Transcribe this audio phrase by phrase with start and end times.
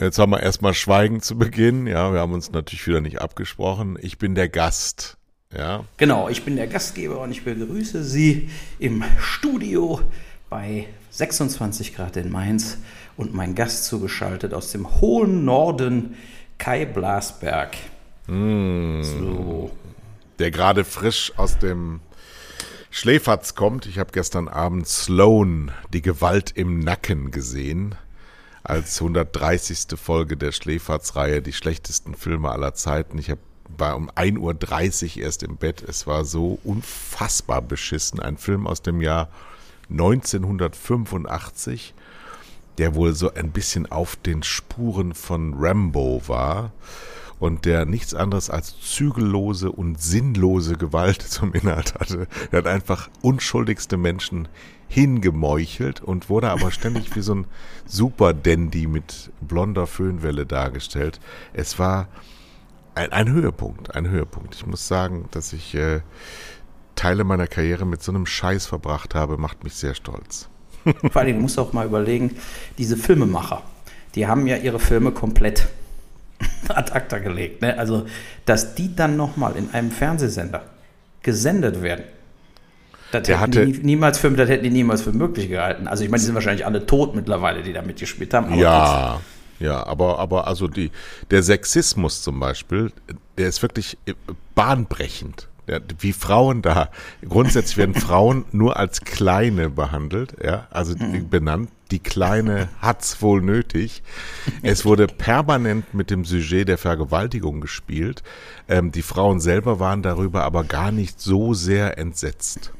[0.00, 1.86] jetzt haben wir erstmal Schweigen zu Beginn.
[1.86, 3.98] Ja, wir haben uns natürlich wieder nicht abgesprochen.
[4.00, 5.16] Ich bin der Gast.
[5.56, 5.84] Ja.
[5.96, 10.00] Genau, ich bin der Gastgeber und ich begrüße Sie im Studio
[10.50, 12.78] bei 26 Grad in Mainz
[13.16, 16.16] und mein Gast zugeschaltet aus dem hohen Norden,
[16.58, 17.76] Kai Blasberg.
[18.26, 19.70] Mm, so.
[20.38, 22.00] Der gerade frisch aus dem
[22.90, 23.86] Schläferz kommt.
[23.86, 27.94] Ich habe gestern Abend Sloan, die Gewalt im Nacken gesehen
[28.68, 29.98] als 130.
[29.98, 33.18] Folge der Schläferz-Reihe, die schlechtesten Filme aller Zeiten.
[33.18, 33.32] Ich
[33.76, 35.82] war um 1.30 Uhr erst im Bett.
[35.82, 38.20] Es war so unfassbar beschissen.
[38.20, 39.30] Ein Film aus dem Jahr
[39.90, 41.94] 1985,
[42.76, 46.72] der wohl so ein bisschen auf den Spuren von Rambo war
[47.38, 52.28] und der nichts anderes als zügellose und sinnlose Gewalt zum Inhalt hatte.
[52.50, 54.48] Er hat einfach unschuldigste Menschen
[54.88, 57.46] hingemeuchelt und wurde aber ständig wie so ein
[57.86, 61.20] Super-Dandy mit blonder Föhnwelle dargestellt.
[61.52, 62.08] Es war
[62.94, 64.54] ein, ein Höhepunkt, ein Höhepunkt.
[64.54, 66.00] Ich muss sagen, dass ich äh,
[66.96, 70.48] Teile meiner Karriere mit so einem Scheiß verbracht habe, macht mich sehr stolz.
[71.12, 72.36] Vor allem, du musst auch mal überlegen,
[72.76, 73.62] diese Filmemacher,
[74.14, 75.68] die haben ja ihre Filme komplett
[76.68, 77.62] ad acta gelegt.
[77.62, 77.78] Ne?
[77.78, 78.06] Also,
[78.46, 80.64] dass die dann nochmal in einem Fernsehsender
[81.22, 82.04] gesendet werden,
[83.12, 85.88] das der hätten hatte, die niemals für, das hätten die niemals für möglich gehalten.
[85.88, 88.54] Also ich meine, die sind wahrscheinlich alle tot mittlerweile, die da mitgespielt haben.
[88.54, 89.24] ja, trotzdem.
[89.60, 90.90] Ja, aber, aber also die,
[91.30, 92.92] der Sexismus zum Beispiel,
[93.36, 94.14] der ist wirklich äh,
[94.54, 95.48] bahnbrechend.
[95.66, 96.88] Ja, wie Frauen da,
[97.28, 101.28] grundsätzlich werden Frauen nur als Kleine behandelt, ja, also mhm.
[101.28, 101.70] benannt.
[101.90, 104.02] Die Kleine hat's wohl nötig.
[104.62, 108.22] Es wurde permanent mit dem Sujet der Vergewaltigung gespielt.
[108.68, 112.72] Ähm, die Frauen selber waren darüber aber gar nicht so sehr entsetzt.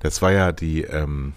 [0.00, 1.32] Das war ja die, ähm,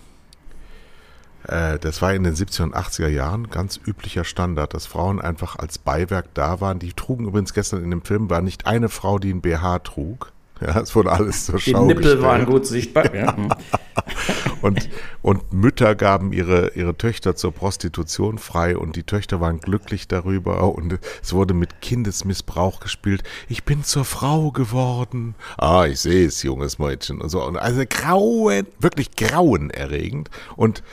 [1.47, 5.57] äh, das war in den 70er und 80er Jahren ganz üblicher Standard, dass Frauen einfach
[5.57, 6.79] als Beiwerk da waren.
[6.79, 10.33] Die trugen übrigens gestern in dem Film, war nicht eine Frau, die ein BH trug.
[10.62, 12.22] Ja, es wurde alles zur Schau Die Nippel gestellt.
[12.22, 13.14] waren gut sichtbar.
[13.14, 13.36] Ja.
[14.62, 14.90] und,
[15.22, 20.74] und Mütter gaben ihre, ihre Töchter zur Prostitution frei und die Töchter waren glücklich darüber
[20.75, 23.24] und es wurde mit Kindesmissbrauch gespielt.
[23.50, 25.36] Ich bin zur Frau geworden.
[25.58, 27.44] Ah, ich sehe es, junges Mädchen und so.
[27.44, 30.30] Und also grauen, wirklich grauenerregend.
[30.56, 30.84] Und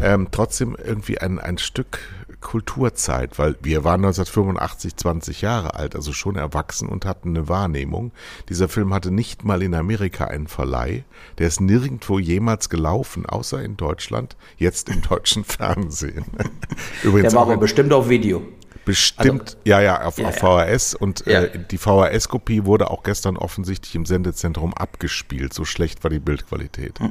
[0.00, 2.00] ähm, trotzdem irgendwie ein, ein Stück
[2.42, 8.12] Kulturzeit, weil wir waren 1985 20 Jahre alt, also schon erwachsen und hatten eine Wahrnehmung.
[8.50, 11.04] Dieser Film hatte nicht mal in Amerika einen Verleih.
[11.38, 16.26] Der ist nirgendwo jemals gelaufen, außer in Deutschland, jetzt im deutschen Fernsehen.
[17.02, 18.42] Übrigens Der war aber bestimmt auf Video.
[18.84, 20.94] Bestimmt, also, ja, ja, auf, ja, auf VHS.
[20.94, 21.42] Und ja.
[21.44, 25.54] äh, die VHS-Kopie wurde auch gestern offensichtlich im Sendezentrum abgespielt.
[25.54, 26.98] So schlecht war die Bildqualität.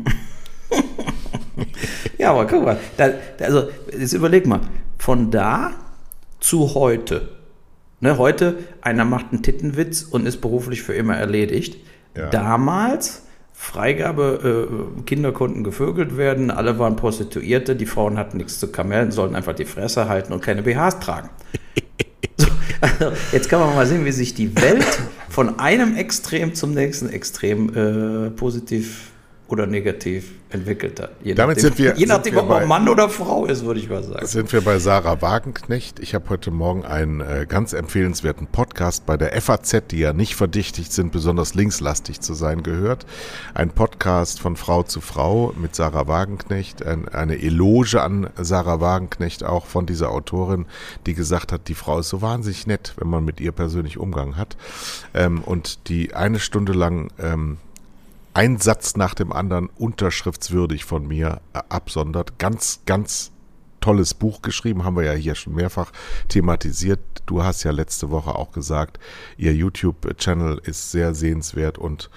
[2.18, 4.62] ja, aber guck mal, da, also jetzt überleg mal,
[4.98, 5.72] von da
[6.40, 7.30] zu heute.
[8.00, 11.78] Ne, heute, einer macht einen Tittenwitz und ist beruflich für immer erledigt.
[12.18, 12.30] Ja.
[12.30, 13.24] Damals,
[13.54, 14.68] Freigabe,
[14.98, 19.36] äh, Kinder konnten gevögelt werden, alle waren Prostituierte, die Frauen hatten nichts zu kamellen, sollten
[19.36, 21.30] einfach die Fresse halten und keine BHs tragen.
[22.38, 22.48] so,
[22.82, 27.08] also jetzt kann man mal sehen, wie sich die Welt von einem Extrem zum nächsten
[27.08, 29.12] Extrem äh, positiv
[29.48, 31.12] oder negativ entwickelt hat.
[31.24, 33.90] Je Damit nachdem, sind wir, je nachdem ob man Mann oder Frau ist, würde ich
[33.90, 34.26] mal sagen.
[34.26, 36.00] Sind wir bei Sarah Wagenknecht.
[36.00, 40.36] Ich habe heute Morgen einen äh, ganz empfehlenswerten Podcast bei der FAZ, die ja nicht
[40.36, 43.06] verdächtigt sind, besonders linkslastig zu sein, gehört.
[43.54, 49.44] Ein Podcast von Frau zu Frau mit Sarah Wagenknecht, ein, eine Eloge an Sarah Wagenknecht
[49.44, 50.66] auch von dieser Autorin,
[51.06, 54.38] die gesagt hat, die Frau ist so wahnsinnig nett, wenn man mit ihr persönlich Umgang
[54.38, 54.58] hat.
[55.14, 57.58] Ähm, und die eine Stunde lang ähm,
[58.34, 62.40] ein Satz nach dem anderen unterschriftswürdig von mir äh, absondert.
[62.40, 63.32] Ganz, ganz
[63.82, 65.92] tolles Buch geschrieben, haben wir ja hier schon mehrfach
[66.30, 67.00] thematisiert.
[67.26, 69.00] Du hast ja letzte Woche auch gesagt,
[69.38, 72.10] ihr YouTube-Channel ist sehr sehenswert und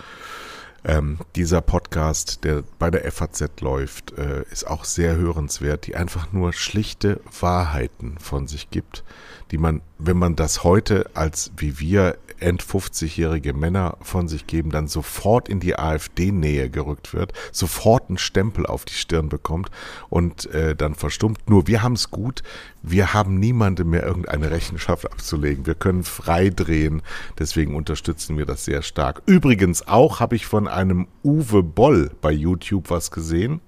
[0.86, 6.32] ähm, dieser Podcast, der bei der FAZ läuft, äh, ist auch sehr hörenswert, die einfach
[6.32, 9.02] nur schlichte Wahrheiten von sich gibt,
[9.50, 14.70] die man, wenn man das heute als wie wir end 50-jährige Männer von sich geben,
[14.70, 19.70] dann sofort in die AfD-Nähe gerückt wird, sofort einen Stempel auf die Stirn bekommt
[20.10, 21.48] und äh, dann verstummt.
[21.48, 22.42] Nur wir haben es gut,
[22.82, 25.66] wir haben niemandem mehr irgendeine Rechenschaft abzulegen.
[25.66, 27.02] Wir können frei drehen,
[27.38, 29.22] deswegen unterstützen wir das sehr stark.
[29.26, 33.60] Übrigens auch habe ich von einem Uwe Boll bei YouTube was gesehen.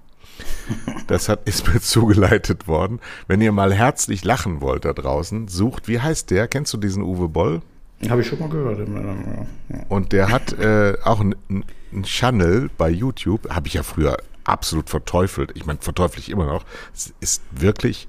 [1.07, 2.99] Das hat, ist mir zugeleitet worden.
[3.27, 6.47] Wenn ihr mal herzlich lachen wollt da draußen, sucht, wie heißt der?
[6.47, 7.61] Kennst du diesen Uwe Boll?
[8.09, 8.87] Habe ich schon mal gehört.
[9.89, 11.65] Und der hat äh, auch einen
[12.03, 15.51] Channel bei YouTube, habe ich ja früher absolut verteufelt.
[15.55, 16.63] Ich meine, verteufel ich immer noch.
[16.93, 18.07] Es ist wirklich,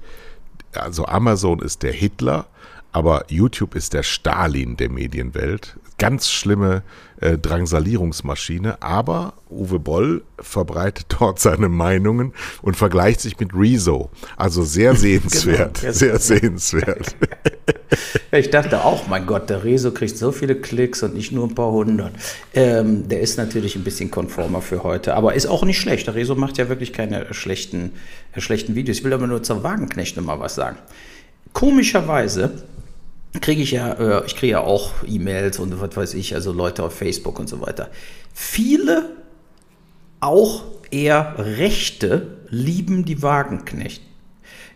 [0.73, 2.47] also Amazon ist der Hitler,
[2.91, 5.77] aber YouTube ist der Stalin der Medienwelt.
[5.97, 6.81] Ganz schlimme
[7.19, 14.09] äh, Drangsalierungsmaschine, aber Uwe Boll verbreitet dort seine Meinungen und vergleicht sich mit Rezo.
[14.37, 17.15] Also sehr sehenswert, genau, sehr sehenswert.
[18.31, 21.55] ich dachte auch, mein Gott, der Rezo kriegt so viele Klicks und nicht nur ein
[21.55, 22.13] paar hundert.
[22.53, 26.07] Ähm, der ist natürlich ein bisschen konformer für heute, aber ist auch nicht schlecht.
[26.07, 27.91] Der Rezo macht ja wirklich keine schlechten,
[28.33, 28.99] äh, schlechten Videos.
[28.99, 30.77] Ich will aber nur zur Wagenknecht nochmal was sagen.
[31.51, 32.63] Komischerweise
[33.41, 36.83] kriege ich ja, äh, ich kriege ja auch E-Mails und was weiß ich, also Leute
[36.83, 37.89] auf Facebook und so weiter.
[38.33, 39.11] Viele,
[40.19, 44.01] auch eher Rechte, lieben die Wagenknecht.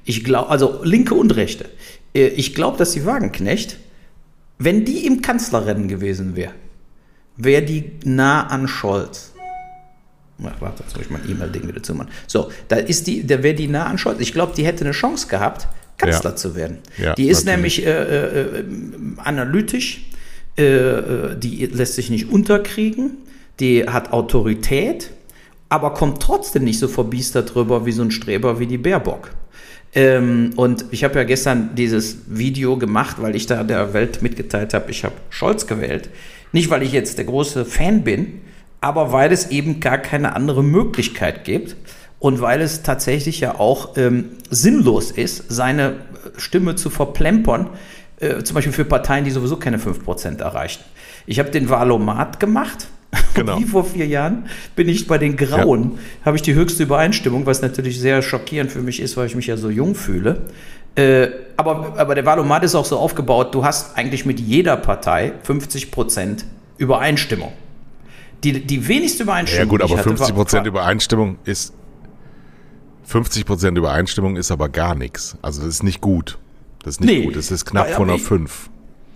[0.05, 1.65] Ich glaube, also Linke und Rechte.
[2.13, 3.77] Äh, ich glaube, dass die Wagenknecht,
[4.59, 6.53] wenn die im Kanzlerrennen gewesen wäre,
[7.35, 9.33] wäre die nah an Scholz.
[10.43, 12.11] Ach, warte, jetzt muss ich mein E-Mail-Ding wieder zumachen.
[12.27, 14.19] So, da ist die, da wäre die nah an Scholz.
[14.19, 15.67] Ich glaube, die hätte eine Chance gehabt,
[15.97, 16.35] Kanzler ja.
[16.35, 16.79] zu werden.
[16.97, 17.85] Ja, die ist natürlich.
[17.85, 18.63] nämlich äh, äh,
[19.17, 20.05] analytisch,
[20.57, 23.17] äh, äh, die lässt sich nicht unterkriegen,
[23.59, 25.11] die hat Autorität,
[25.69, 29.31] aber kommt trotzdem nicht so verbiestert drüber wie so ein Streber wie die Baerbock.
[29.95, 34.73] Ähm, und ich habe ja gestern dieses Video gemacht, weil ich da der Welt mitgeteilt
[34.73, 36.09] habe, ich habe Scholz gewählt.
[36.51, 38.41] Nicht, weil ich jetzt der große Fan bin,
[38.81, 41.75] aber weil es eben gar keine andere Möglichkeit gibt
[42.23, 45.95] und weil es tatsächlich ja auch ähm, sinnlos ist, seine
[46.37, 47.67] Stimme zu verplempern,
[48.21, 50.85] äh, zum Beispiel für Parteien, die sowieso keine 5% erreichen.
[51.25, 52.87] Ich habe den Wahlomat gemacht.
[53.35, 53.59] Genau.
[53.59, 56.25] Wie vor vier Jahren bin ich bei den Grauen, ja.
[56.25, 59.47] habe ich die höchste Übereinstimmung, was natürlich sehr schockierend für mich ist, weil ich mich
[59.47, 60.43] ja so jung fühle.
[60.95, 61.27] Äh,
[61.57, 66.43] aber, aber der Wahlomat ist auch so aufgebaut, du hast eigentlich mit jeder Partei 50%
[66.77, 67.51] Übereinstimmung.
[68.43, 69.65] Die, die wenigste Übereinstimmung.
[69.65, 71.73] Ja gut, aber 50% Übereinstimmung ist
[73.05, 75.37] 50 Prozent Übereinstimmung ist aber gar nichts.
[75.41, 76.37] Also das ist nicht gut.
[76.83, 77.35] Das ist nicht nee, gut.
[77.35, 78.69] Das ist knapp vor einer 5.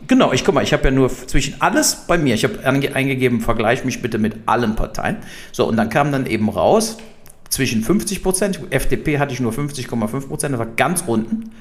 [0.07, 2.36] Genau, ich guck mal, ich habe ja nur zwischen alles bei mir.
[2.36, 5.18] Ich habe eingegeben, vergleich mich bitte mit allen Parteien.
[5.51, 6.98] So, und dann kam dann eben raus,
[7.50, 11.51] zwischen 50 Prozent, FDP hatte ich nur 50,5 Prozent, das war ganz unten.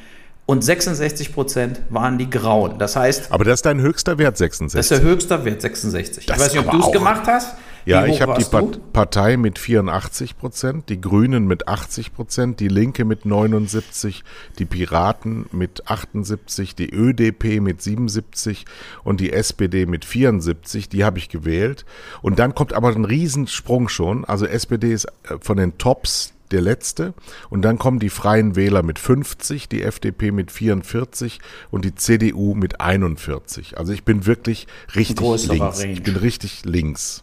[0.46, 2.78] Und 66 Prozent waren die Grauen.
[2.78, 3.32] Das heißt.
[3.32, 4.78] Aber das ist dein höchster Wert, 66.
[4.78, 6.26] Das ist der höchste Wert, 66.
[6.26, 7.56] Das ich weiß nicht, ob du es gemacht hast.
[7.86, 12.66] Ja, ich habe die Part Partei mit 84 Prozent, die Grünen mit 80 Prozent, die
[12.66, 14.24] Linke mit 79,
[14.58, 18.64] die Piraten mit 78, die ÖDP mit 77
[19.04, 20.88] und die SPD mit 74.
[20.88, 21.84] Die habe ich gewählt.
[22.22, 24.24] Und dann kommt aber ein Riesensprung schon.
[24.24, 27.14] Also SPD ist äh, von den Tops der letzte.
[27.50, 31.38] Und dann kommen die Freien Wähler mit 50, die FDP mit 44
[31.70, 33.78] und die CDU mit 41.
[33.78, 34.66] Also ich bin wirklich
[34.96, 35.80] richtig links.
[35.80, 35.92] Range.
[35.92, 37.22] Ich bin richtig links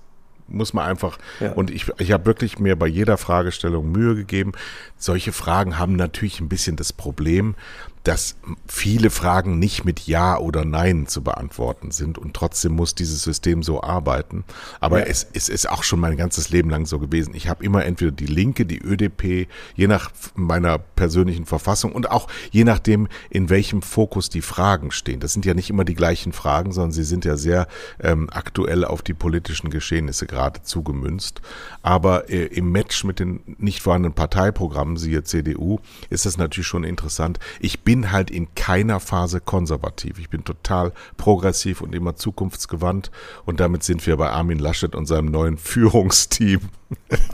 [0.54, 1.18] muss man einfach.
[1.40, 1.52] Ja.
[1.54, 4.54] Und ich, ich habe wirklich mir bei jeder Fragestellung Mühe gegeben.
[4.98, 7.56] Solche Fragen haben natürlich ein bisschen das Problem,
[8.04, 8.36] dass
[8.68, 13.64] viele Fragen nicht mit Ja oder Nein zu beantworten sind und trotzdem muss dieses System
[13.64, 14.44] so arbeiten.
[14.82, 15.06] Aber ja.
[15.06, 17.34] es, es ist auch schon mein ganzes Leben lang so gewesen.
[17.34, 22.28] Ich habe immer entweder die Linke, die ÖDP, je nach meiner persönlichen Verfassung und auch
[22.52, 25.22] je nachdem, in welchem Fokus die Fragen stehen.
[25.22, 27.68] Das sind ja nicht immer die gleichen Fragen, sondern sie sind ja sehr
[28.02, 31.42] ähm, aktuell auf die politischen Geschehnisse gerade zugemünzt.
[31.82, 36.84] Aber äh, im Match mit den nicht vorhandenen Parteiprogrammen, siehe CDU, ist das natürlich schon
[36.84, 37.40] interessant.
[37.62, 40.18] Ich bin bin halt in keiner Phase konservativ.
[40.18, 43.12] Ich bin total progressiv und immer zukunftsgewandt.
[43.46, 46.62] Und damit sind wir bei Armin Laschet und seinem neuen Führungsteam.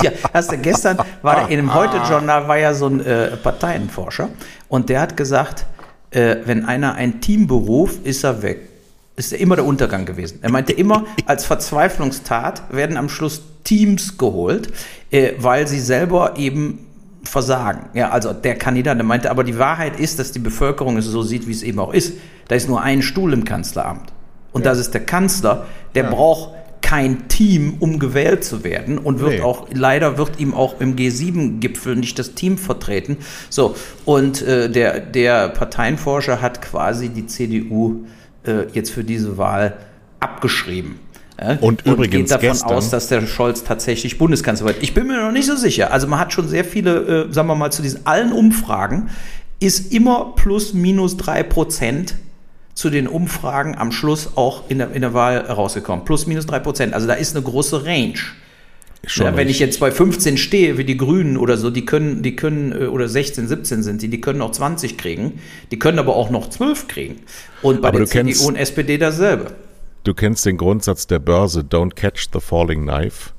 [0.03, 4.27] Ja, hast du, gestern war in dem Heute-Journal war ja so ein äh, Parteienforscher
[4.67, 5.65] und der hat gesagt,
[6.11, 8.67] äh, wenn einer ein Team beruft, ist er weg.
[9.15, 10.39] Ist er immer der Untergang gewesen.
[10.41, 14.73] Er meinte immer, als Verzweiflungstat werden am Schluss Teams geholt,
[15.09, 16.85] äh, weil sie selber eben
[17.29, 17.89] versagen.
[17.93, 21.21] Ja, also der Kandidat, der meinte, aber die Wahrheit ist, dass die Bevölkerung es so
[21.21, 22.13] sieht, wie es eben auch ist.
[22.47, 24.11] Da ist nur ein Stuhl im Kanzleramt.
[24.51, 24.71] Und ja.
[24.71, 26.09] das ist der Kanzler, der ja.
[26.09, 29.41] braucht kein Team, um gewählt zu werden und wird nee.
[29.41, 33.17] auch, leider wird ihm auch im G7-Gipfel nicht das Team vertreten.
[33.49, 38.05] So, und äh, der, der Parteienforscher hat quasi die CDU
[38.43, 39.77] äh, jetzt für diese Wahl
[40.19, 40.99] abgeschrieben.
[41.61, 44.77] Und, und übrigens geht davon gestern, aus, dass der Scholz tatsächlich Bundeskanzler wird.
[44.81, 45.91] Ich bin mir noch nicht so sicher.
[45.91, 49.09] Also man hat schon sehr viele, äh, sagen wir mal, zu diesen allen Umfragen
[49.59, 52.15] ist immer plus minus drei Prozent
[52.73, 56.05] zu den Umfragen am Schluss auch in der, in der Wahl rausgekommen.
[56.05, 56.93] Plus minus drei Prozent.
[56.93, 58.19] Also da ist eine große Range.
[59.15, 62.35] Ja, wenn ich jetzt bei 15 stehe, wie die Grünen oder so, die können, die
[62.35, 65.39] können, äh, oder 16, 17 sind die, die können auch 20 kriegen,
[65.71, 67.15] die können aber auch noch 12 kriegen.
[67.61, 69.51] Und bei aber der CDU und SPD dasselbe.
[70.09, 73.29] Du kennst den Grundsatz der Börse, don't catch the falling knife.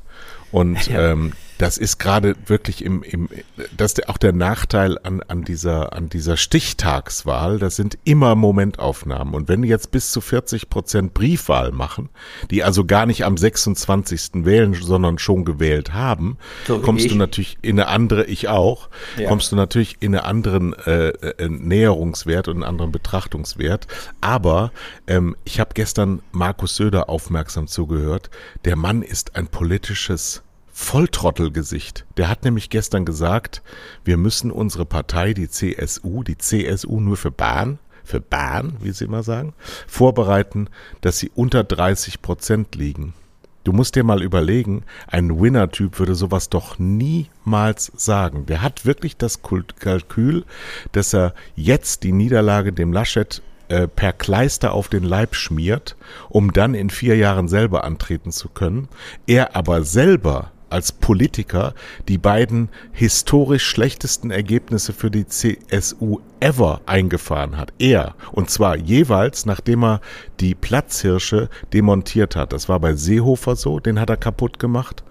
[0.53, 1.11] Und ja.
[1.11, 3.29] ähm, das ist gerade wirklich im, im
[3.77, 7.59] das ist auch der Nachteil an, an dieser, an dieser Stichtagswahl.
[7.59, 9.35] Das sind immer Momentaufnahmen.
[9.35, 12.09] Und wenn jetzt bis zu 40 Prozent Briefwahl machen,
[12.51, 14.47] die also gar nicht am 26.
[14.47, 17.13] wählen, sondern schon gewählt haben, so kommst ich.
[17.13, 18.89] du natürlich in eine andere, ich auch,
[19.19, 19.29] ja.
[19.29, 23.87] kommst du natürlich in einen anderen äh, äh, Näherungswert und einen anderen Betrachtungswert.
[24.23, 24.73] Aber
[25.07, 28.31] ähm, ich habe gestern Markus Söder aufmerksam zugehört.
[28.65, 30.43] Der Mann ist ein politisches
[30.81, 32.05] Volltrottelgesicht.
[32.17, 33.63] Der hat nämlich gestern gesagt,
[34.03, 39.05] wir müssen unsere Partei, die CSU, die CSU nur für Bahn, für Bahn, wie sie
[39.05, 39.53] immer sagen,
[39.87, 40.69] vorbereiten,
[41.01, 43.15] dass sie unter 30 Prozent liegen.
[43.63, 48.47] Du musst dir mal überlegen, ein Winner-Typ würde sowas doch niemals sagen.
[48.47, 50.45] Der hat wirklich das Kalkül,
[50.91, 55.95] dass er jetzt die Niederlage dem Laschet äh, per Kleister auf den Leib schmiert,
[56.31, 58.89] um dann in vier Jahren selber antreten zu können.
[59.27, 61.75] Er aber selber als Politiker
[62.09, 67.73] die beiden historisch schlechtesten Ergebnisse für die CSU ever eingefahren hat.
[67.79, 68.15] Er.
[68.33, 70.01] Und zwar jeweils, nachdem er
[70.41, 72.53] die Platzhirsche demontiert hat.
[72.53, 75.05] Das war bei Seehofer so, den hat er kaputt gemacht.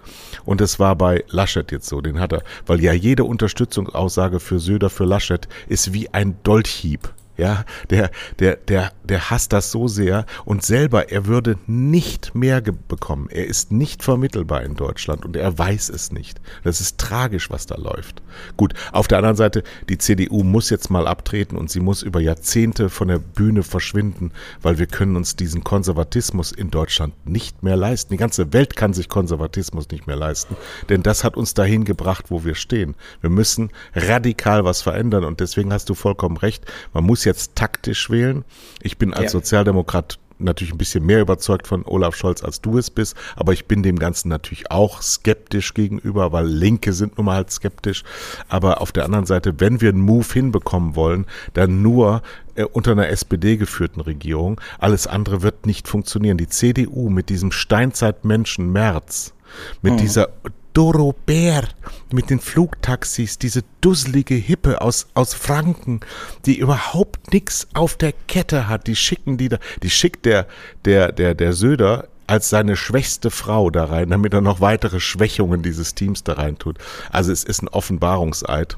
[0.44, 4.58] Und es war bei Laschet jetzt so, den hat er, weil ja jede Unterstützungsaussage für
[4.58, 7.12] Söder für Laschet ist wie ein Dolchhieb.
[7.40, 12.60] Ja, der, der, der, der hasst das so sehr und selber, er würde nicht mehr
[12.60, 13.28] bekommen.
[13.30, 16.38] Er ist nicht vermittelbar in Deutschland und er weiß es nicht.
[16.64, 18.20] Das ist tragisch, was da läuft.
[18.58, 22.20] Gut, auf der anderen Seite, die CDU muss jetzt mal abtreten und sie muss über
[22.20, 27.76] Jahrzehnte von der Bühne verschwinden, weil wir können uns diesen Konservatismus in Deutschland nicht mehr
[27.76, 28.12] leisten.
[28.12, 30.56] Die ganze Welt kann sich Konservatismus nicht mehr leisten,
[30.90, 32.96] denn das hat uns dahin gebracht, wo wir stehen.
[33.22, 36.66] Wir müssen radikal was verändern und deswegen hast du vollkommen recht.
[36.92, 38.44] Man muss ja jetzt taktisch wählen.
[38.82, 39.30] Ich bin als ja.
[39.30, 43.66] Sozialdemokrat natürlich ein bisschen mehr überzeugt von Olaf Scholz, als du es bist, aber ich
[43.66, 48.02] bin dem Ganzen natürlich auch skeptisch gegenüber, weil Linke sind nun mal halt skeptisch.
[48.48, 52.22] Aber auf der anderen Seite, wenn wir einen Move hinbekommen wollen, dann nur
[52.54, 54.60] äh, unter einer SPD geführten Regierung.
[54.78, 56.38] Alles andere wird nicht funktionieren.
[56.38, 59.34] Die CDU mit diesem Steinzeitmenschen März,
[59.82, 59.98] mit mhm.
[59.98, 60.28] dieser
[60.72, 61.68] Doro Bär
[62.12, 66.00] mit den Flugtaxis, diese dusselige Hippe aus, aus Franken,
[66.46, 70.46] die überhaupt nichts auf der Kette hat, die schicken die da, die schickt der,
[70.84, 75.62] der, der, der Söder als seine schwächste Frau da rein, damit er noch weitere Schwächungen
[75.62, 76.78] dieses Teams da rein tut.
[77.10, 78.76] Also es ist ein Offenbarungseid.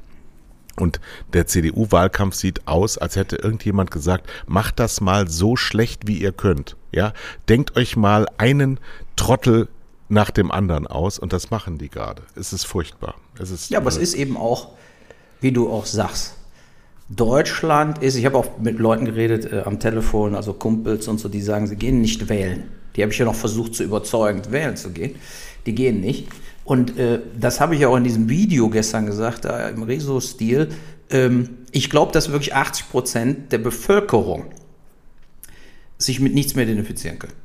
[0.76, 1.00] Und
[1.34, 6.32] der CDU-Wahlkampf sieht aus, als hätte irgendjemand gesagt, macht das mal so schlecht, wie ihr
[6.32, 6.76] könnt.
[6.92, 7.12] Ja,
[7.46, 8.80] denkt euch mal einen
[9.16, 9.68] Trottel
[10.12, 12.22] nach dem anderen aus und das machen die gerade.
[12.36, 13.14] Es ist furchtbar.
[13.38, 14.72] Es ist ja, aber es ist eben auch,
[15.40, 16.34] wie du auch sagst,
[17.08, 21.28] Deutschland ist, ich habe auch mit Leuten geredet äh, am Telefon, also Kumpels und so,
[21.28, 22.64] die sagen, sie gehen nicht wählen.
[22.94, 25.16] Die habe ich ja noch versucht zu überzeugen, wählen zu gehen.
[25.64, 26.28] Die gehen nicht.
[26.64, 30.68] Und äh, das habe ich ja auch in diesem Video gestern gesagt, da im Rezo-Stil.
[31.10, 34.44] Ähm, ich glaube, dass wirklich 80 Prozent der Bevölkerung
[35.96, 37.41] sich mit nichts mehr identifizieren können.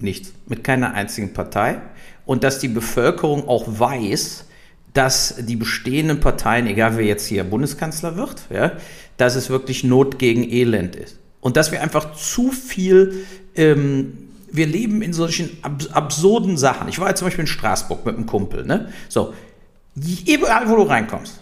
[0.00, 0.32] Nichts.
[0.46, 1.80] Mit keiner einzigen Partei.
[2.24, 4.46] Und dass die Bevölkerung auch weiß,
[4.92, 8.72] dass die bestehenden Parteien, egal wer jetzt hier Bundeskanzler wird, ja,
[9.16, 11.18] dass es wirklich Not gegen Elend ist.
[11.40, 16.88] Und dass wir einfach zu viel, ähm, wir leben in solchen ab absurden Sachen.
[16.88, 18.92] Ich war jetzt zum Beispiel in Straßburg mit einem Kumpel, ne?
[19.08, 19.32] So,
[20.26, 21.40] überall, wo du reinkommst,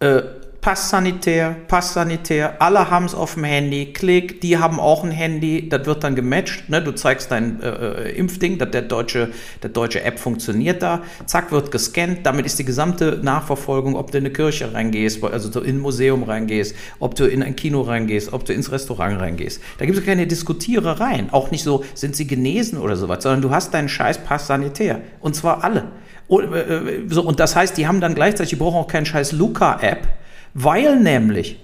[0.00, 0.22] äh,
[0.64, 5.10] Pass sanitär, Pass sanitär, alle haben es auf dem Handy, klick, die haben auch ein
[5.10, 6.80] Handy, das wird dann gematcht, ne?
[6.80, 9.28] du zeigst dein äh, äh Impfding, dass der deutsche,
[9.62, 14.16] der deutsche App funktioniert da, zack, wird gescannt, damit ist die gesamte Nachverfolgung, ob du
[14.16, 18.32] in eine Kirche reingehst, also in ein Museum reingehst, ob du in ein Kino reingehst,
[18.32, 19.60] ob du ins Restaurant reingehst.
[19.76, 23.50] Da gibt es keine Diskutierereien, auch nicht so, sind sie genesen oder sowas, sondern du
[23.50, 25.02] hast deinen scheiß Pass sanitär.
[25.20, 25.88] Und zwar alle.
[26.26, 29.04] Und, äh, äh, so, und das heißt, die haben dann gleichzeitig, die brauchen auch keinen
[29.04, 30.08] scheiß Luca-App,
[30.54, 31.60] weil nämlich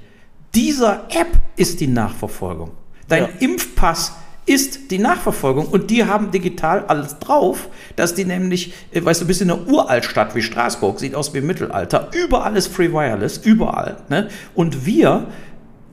[0.54, 2.72] dieser App ist die Nachverfolgung.
[3.08, 3.28] Dein ja.
[3.38, 4.12] Impfpass
[4.46, 9.26] ist die Nachverfolgung und die haben digital alles drauf, dass die nämlich, äh, weißt du,
[9.26, 13.38] bist in einer Uraltstadt wie Straßburg, sieht aus wie im Mittelalter, überall ist Free Wireless,
[13.38, 13.98] überall.
[14.08, 14.28] Ne?
[14.54, 15.28] Und wir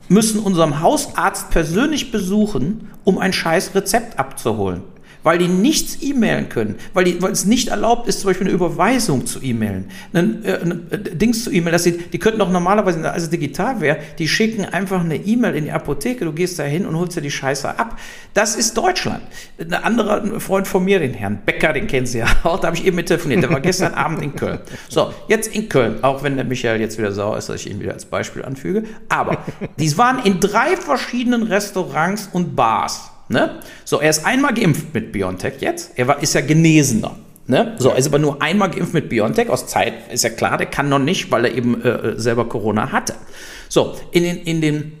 [0.08, 4.82] müssen unserem Hausarzt persönlich besuchen, um ein scheiß Rezept abzuholen.
[5.28, 8.54] Weil die nichts e-mailen können, weil, die, weil es nicht erlaubt ist, zum Beispiel eine
[8.54, 11.78] Überweisung zu e-mailen, ein, äh, ein, äh, Dings zu e-mailen.
[11.84, 15.64] Die, die könnten doch normalerweise, als es digital wäre, die schicken einfach eine E-Mail in
[15.64, 17.98] die Apotheke, du gehst da hin und holst dir die Scheiße ab.
[18.32, 19.20] Das ist Deutschland.
[19.58, 22.78] Ein anderer Freund von mir, den Herrn Becker, den kennen Sie ja auch, da habe
[22.78, 24.60] ich eben mit telefoniert, der war gestern Abend in Köln.
[24.88, 27.80] So, jetzt in Köln, auch wenn der Michael jetzt wieder sauer ist, dass ich ihn
[27.80, 29.36] wieder als Beispiel anfüge, aber
[29.78, 33.10] die waren in drei verschiedenen Restaurants und Bars.
[33.28, 33.60] Ne?
[33.84, 35.92] So, er ist einmal geimpft mit BioNTech jetzt.
[35.96, 37.16] Er war, ist ja Genesener.
[37.46, 37.76] Ne?
[37.78, 39.48] So, er ist aber nur einmal geimpft mit BioNTech.
[39.50, 42.92] Aus Zeit ist ja klar, der kann noch nicht, weil er eben äh, selber Corona
[42.92, 43.14] hatte.
[43.68, 44.92] So, in den, in den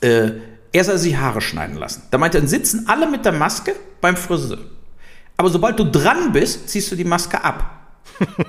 [0.00, 0.32] äh,
[0.72, 2.02] er soll sich Haare schneiden lassen.
[2.10, 4.58] Da meinte er, dann sitzen alle mit der Maske beim Friseur.
[5.36, 7.83] Aber sobald du dran bist, ziehst du die Maske ab.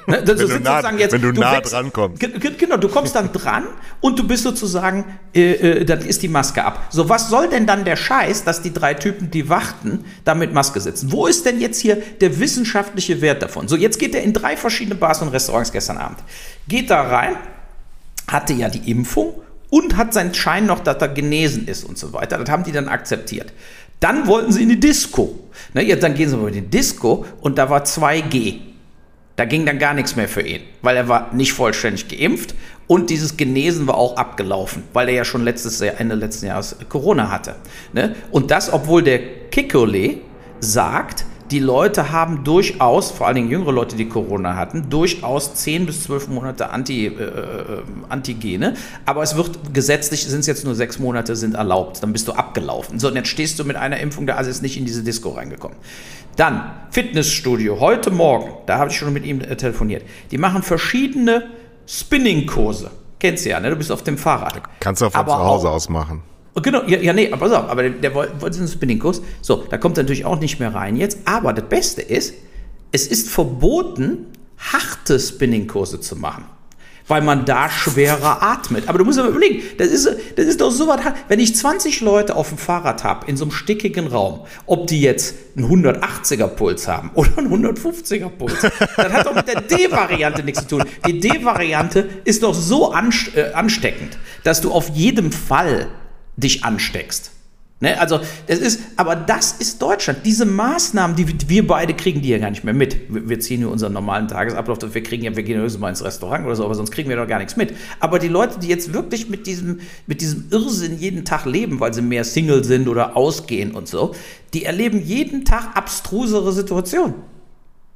[0.08, 0.22] Ne?
[0.26, 2.20] wenn, du nah, jetzt, wenn du, nah dran kommst.
[2.20, 3.66] Genau, du kommst dann dran
[4.02, 6.88] und du bist sozusagen, äh, äh, dann ist die Maske ab.
[6.90, 10.54] So, was soll denn dann der Scheiß, dass die drei Typen, die warten, da mit
[10.54, 11.12] Maske sitzen?
[11.12, 13.68] Wo ist denn jetzt hier der wissenschaftliche Wert davon?
[13.68, 16.20] So, jetzt geht er in drei verschiedene Bars und Restaurants gestern Abend.
[16.68, 17.36] Geht da rein,
[18.28, 22.14] hatte ja die Impfung und hat seinen Schein noch, dass er genesen ist und so
[22.14, 22.38] weiter.
[22.38, 23.52] Das haben die dann akzeptiert.
[24.00, 25.40] Dann wollten sie in die Disco.
[25.74, 28.75] Ne, jetzt, dann gehen sie mal in die Disco und da war 2G.
[29.36, 32.56] Da ging dann gar nichts mehr für ihn, weil er war nicht vollständig geimpft
[32.88, 36.78] und dieses Genesen war auch abgelaufen, weil er ja schon letztes Jahr, Ende letzten Jahres
[36.88, 37.56] Corona hatte.
[37.92, 38.16] Ne?
[38.32, 39.20] Und das, obwohl der
[39.52, 40.18] Kikole
[40.60, 45.86] sagt, die Leute haben durchaus, vor allen Dingen jüngere Leute, die Corona hatten, durchaus 10
[45.86, 48.74] bis 12 Monate Anti, äh, äh, Antigene.
[49.06, 52.02] Aber es wird gesetzlich, sind es jetzt nur sechs Monate, sind erlaubt.
[52.02, 53.00] Dann bist du abgelaufen.
[53.00, 55.30] So, und jetzt stehst du mit einer Impfung, der also ist nicht in diese Disco
[55.30, 55.78] reingekommen.
[56.36, 60.04] Dann Fitnessstudio, heute Morgen, da habe ich schon mit ihm äh, telefoniert.
[60.32, 61.50] Die machen verschiedene
[61.88, 62.90] Spinning-Kurse.
[63.20, 63.70] Kennst du ja, ne?
[63.70, 64.62] Du bist auf dem Fahrrad.
[64.80, 66.24] Kannst du auch von zu Hause aus machen.
[66.62, 69.22] Genau, ja, ja nee, aber auf, aber der, der wollte einen Spinning-Kurs.
[69.42, 71.20] So, da kommt er natürlich auch nicht mehr rein jetzt.
[71.26, 72.34] Aber das Beste ist,
[72.92, 76.46] es ist verboten, harte Spinning-Kurse zu machen.
[77.08, 78.88] Weil man da schwerer atmet.
[78.90, 82.02] Aber du musst aber überlegen, das ist, das ist doch so was, wenn ich 20
[82.02, 86.48] Leute auf dem Fahrrad habe, in so einem stickigen Raum, ob die jetzt einen 180er
[86.48, 90.86] Puls haben oder einen 150er Puls, das hat doch mit der D-Variante nichts zu tun.
[91.06, 95.90] Die D-Variante ist doch so äh, ansteckend, dass du auf jeden Fall
[96.38, 97.32] dich ansteckst.
[97.82, 98.00] Ne?
[98.00, 100.20] Also, das ist, aber das ist Deutschland.
[100.24, 102.98] Diese Maßnahmen, die wir beide kriegen, die ja gar nicht mehr mit.
[103.10, 106.46] Wir ziehen hier unseren normalen Tagesablauf, wir kriegen ja, wir gehen höchstens mal ins Restaurant
[106.46, 107.74] oder so, aber sonst kriegen wir doch gar nichts mit.
[108.00, 111.94] Aber die Leute, die jetzt wirklich mit diesem, mit diesem Irrsinn jeden Tag leben, weil
[111.94, 114.16] sie mehr Single sind oder ausgehen und so,
[114.54, 117.16] die erleben jeden Tag abstrusere Situationen.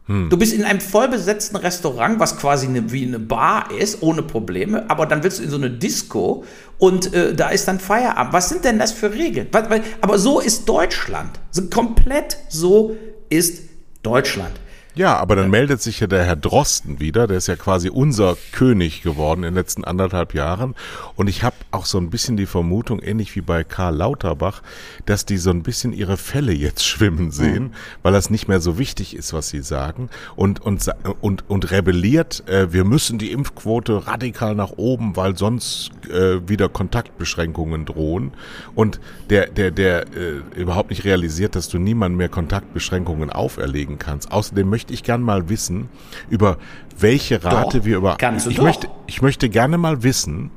[0.10, 0.32] Hm.
[0.32, 4.90] Du bist in einem vollbesetzten Restaurant, was quasi eine, wie eine Bar ist, ohne Probleme,
[4.90, 6.44] aber dann willst du in so eine Disco
[6.80, 8.34] und äh, da ist dann Feierabend.
[8.34, 9.48] Was sind denn das für Regeln?
[10.02, 11.40] Aber so ist Deutschland.
[11.52, 12.98] So komplett so
[13.30, 13.62] ist
[14.02, 14.54] Deutschland.
[15.00, 18.36] Ja, aber dann meldet sich ja der Herr Drosten wieder, der ist ja quasi unser
[18.52, 20.76] König geworden in den letzten anderthalb Jahren.
[21.16, 24.62] Und ich habe auch so ein bisschen die Vermutung, ähnlich wie bei Karl Lauterbach,
[25.06, 27.72] dass die so ein bisschen ihre Fälle jetzt schwimmen sehen, mhm.
[28.04, 30.10] weil das nicht mehr so wichtig ist, was sie sagen.
[30.36, 30.86] Und, und,
[31.22, 36.68] und, und rebelliert, äh, wir müssen die Impfquote radikal nach oben, weil sonst äh, wieder
[36.68, 38.34] Kontaktbeschränkungen drohen.
[38.76, 44.30] Und der, der, der äh, überhaupt nicht realisiert, dass du niemand mehr Kontaktbeschränkungen auferlegen kannst.
[44.30, 45.90] Außerdem möchte ich gern mal wissen,
[46.30, 46.58] über
[46.98, 48.18] welche Rate doch, wir über.
[48.18, 48.64] Kannst du ich doch.
[48.64, 50.52] möchte, ich möchte gerne mal wissen,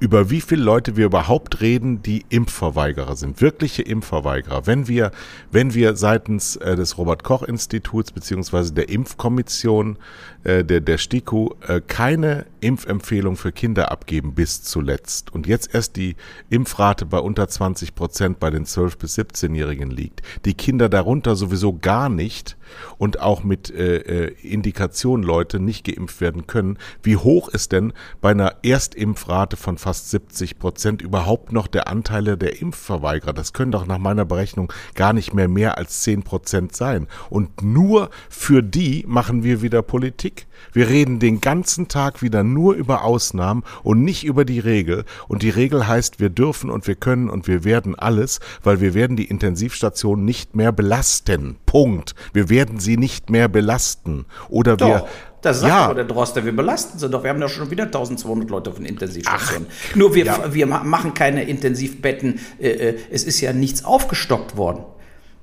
[0.00, 4.66] über wie viele Leute wir überhaupt reden, die Impfverweigerer sind, wirkliche Impfverweigerer.
[4.66, 5.12] Wenn wir,
[5.50, 9.98] wenn wir seitens äh, des Robert Koch Instituts beziehungsweise der Impfkommission
[10.44, 15.96] äh, der der STIKO äh, keine Impfempfehlung für Kinder abgeben bis zuletzt und jetzt erst
[15.96, 16.16] die
[16.50, 21.78] Impfrate bei unter 20 Prozent bei den 12 bis 17-Jährigen liegt, die Kinder darunter sowieso
[21.78, 22.56] gar nicht
[22.98, 26.78] und auch mit äh, äh, Indikation Leute nicht geimpft werden können.
[27.02, 32.36] Wie hoch ist denn bei einer Erstimpfrate von fast 70 Prozent überhaupt noch der Anteile
[32.36, 33.32] der Impfverweigerer?
[33.32, 37.06] Das können doch nach meiner Berechnung gar nicht mehr mehr als 10 Prozent sein.
[37.30, 40.33] Und nur für die machen wir wieder Politik.
[40.72, 45.04] Wir reden den ganzen Tag wieder nur über Ausnahmen und nicht über die Regel.
[45.28, 48.94] Und die Regel heißt, wir dürfen und wir können und wir werden alles, weil wir
[48.94, 51.56] werden die Intensivstation nicht mehr belasten.
[51.66, 52.14] Punkt.
[52.32, 54.26] Wir werden sie nicht mehr belasten.
[54.48, 54.88] Oder Doch.
[54.88, 55.06] wir
[55.44, 55.84] das sagt ja.
[55.84, 57.22] aber der Droster, wir belasten sie doch.
[57.22, 59.68] Wir haben ja schon wieder 1200 Leute auf den Intensivstationen.
[59.94, 60.54] Nur wir, ja.
[60.54, 62.40] wir machen keine Intensivbetten.
[62.58, 64.84] Äh, äh, es ist ja nichts aufgestockt worden.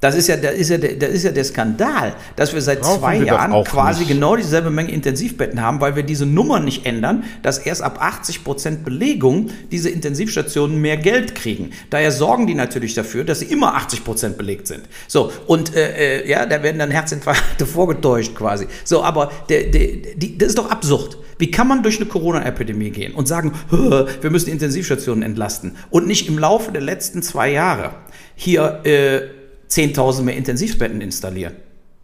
[0.01, 2.99] Das ist ja, das ist ja, das ist ja der Skandal, dass wir seit Brauchen
[2.99, 4.09] zwei wir Jahren quasi nicht.
[4.09, 8.43] genau dieselbe Menge Intensivbetten haben, weil wir diese Nummer nicht ändern, dass erst ab 80
[8.43, 11.69] Prozent Belegung diese Intensivstationen mehr Geld kriegen.
[11.91, 14.81] Daher sorgen die natürlich dafür, dass sie immer 80 Prozent belegt sind.
[15.07, 18.65] So, und äh, äh, ja, da werden dann Herzinfarkte vorgetäuscht quasi.
[18.83, 21.19] So, aber der, der, die, das ist doch absurd.
[21.37, 26.07] Wie kann man durch eine Corona-Epidemie gehen und sagen, "Hö, wir müssen Intensivstationen entlasten und
[26.07, 27.91] nicht im Laufe der letzten zwei Jahre
[28.35, 29.40] hier äh,
[29.71, 31.53] 10.000 mehr Intensivbetten installieren?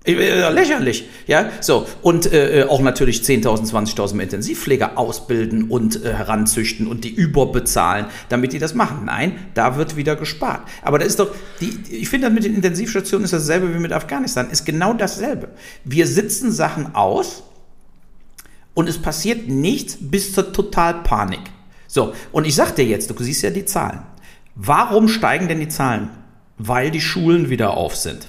[0.08, 1.86] Äh, Lächerlich, ja, so.
[2.01, 8.06] Und äh, auch natürlich 10.000, 20.000 mehr Intensivpfleger ausbilden und äh, heranzüchten und die überbezahlen,
[8.30, 9.03] damit die das machen.
[9.06, 10.62] Nein, da wird wieder gespart.
[10.82, 13.91] Aber da ist doch, die, ich finde, das mit den Intensivstationen ist dasselbe wie mit
[13.91, 15.49] Afghanistan, ist genau dasselbe.
[15.84, 17.43] Wir sitzen Sachen aus
[18.73, 21.41] und es passiert nichts bis zur Totalpanik.
[21.88, 23.99] So, und ich sag dir jetzt, du siehst ja die Zahlen.
[24.56, 26.10] Warum steigen denn die Zahlen?
[26.58, 28.28] Weil die Schulen wieder auf sind.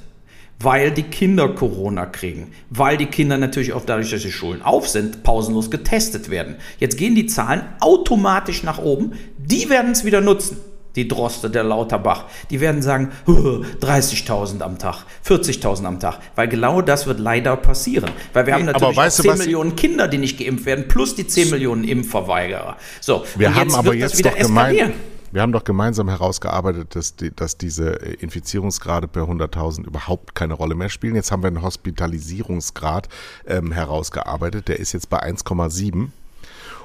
[0.60, 2.50] Weil die Kinder Corona kriegen.
[2.68, 6.56] Weil die Kinder natürlich auch dadurch, dass die Schulen auf sind, pausenlos getestet werden.
[6.78, 9.12] Jetzt gehen die Zahlen automatisch nach oben.
[9.38, 10.58] Die werden es wieder nutzen.
[10.96, 16.48] Die Droste, der Lauterbach, die werden sagen, "Huh, 30.000 am Tag, 40.000 am Tag, weil
[16.48, 18.10] genau das wird leider passieren.
[18.32, 20.64] Weil wir haben aber natürlich weißt auch du, 10 was- Millionen Kinder, die nicht geimpft
[20.66, 22.78] werden, plus die 10 Millionen Impfverweigerer.
[23.00, 25.00] So, Wir haben aber wird das jetzt wieder doch gemein, eskalieren.
[25.30, 30.54] Wir haben doch gemeinsam herausgearbeitet, dass, die, dass diese äh, Infizierungsgrade per 100.000 überhaupt keine
[30.54, 31.14] Rolle mehr spielen.
[31.14, 33.08] Jetzt haben wir einen Hospitalisierungsgrad
[33.46, 36.08] ähm, herausgearbeitet, der ist jetzt bei 1,7.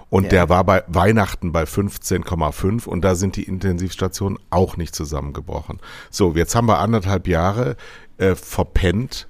[0.09, 0.29] Und Ja.
[0.29, 5.79] der war bei Weihnachten bei 15,5 und da sind die Intensivstationen auch nicht zusammengebrochen.
[6.11, 7.77] So, jetzt haben wir anderthalb Jahre
[8.19, 9.27] äh, verpennt,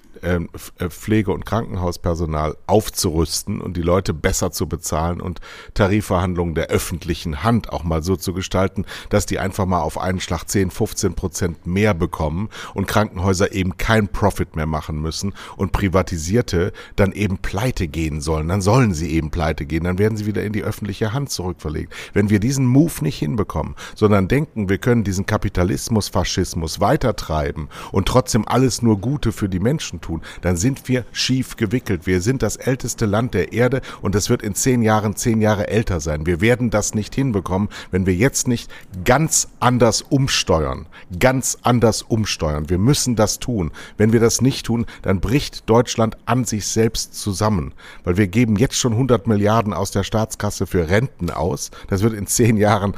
[0.90, 5.40] Pflege- und Krankenhauspersonal aufzurüsten und die Leute besser zu bezahlen und
[5.74, 10.20] Tarifverhandlungen der öffentlichen Hand auch mal so zu gestalten, dass die einfach mal auf einen
[10.20, 15.72] Schlag 10, 15 Prozent mehr bekommen und Krankenhäuser eben kein Profit mehr machen müssen und
[15.72, 18.48] Privatisierte dann eben pleite gehen sollen.
[18.48, 21.94] Dann sollen sie eben pleite gehen, dann werden sie wieder in die öffentliche Hand zurückverlegt.
[22.14, 28.08] Wenn wir diesen Move nicht hinbekommen, sondern denken, wir können diesen Kapitalismus, Faschismus weitertreiben und
[28.08, 32.06] trotzdem alles nur Gute für die Menschen tun, dann sind wir schief gewickelt.
[32.06, 35.68] Wir sind das älteste Land der Erde und es wird in zehn Jahren zehn Jahre
[35.68, 36.26] älter sein.
[36.26, 38.70] Wir werden das nicht hinbekommen, wenn wir jetzt nicht
[39.06, 40.88] ganz anders umsteuern.
[41.20, 42.70] Ganz anders umsteuern.
[42.70, 43.72] Wir müssen das tun.
[43.98, 47.74] Wenn wir das nicht tun, dann bricht Deutschland an sich selbst zusammen.
[48.04, 51.72] Weil wir geben jetzt schon 100 Milliarden aus der Staatskasse für Renten aus.
[51.88, 52.94] Das wird in zehn Jahren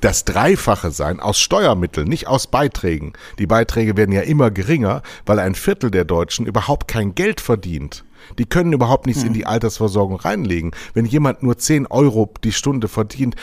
[0.00, 3.12] das Dreifache sein aus Steuermitteln, nicht aus Beiträgen.
[3.38, 8.04] Die Beiträge werden ja immer geringer, weil ein Viertel der Deutschen überhaupt kein Geld verdient.
[8.38, 10.72] Die können überhaupt nichts in die Altersversorgung reinlegen.
[10.94, 13.36] Wenn jemand nur 10 Euro die Stunde verdient,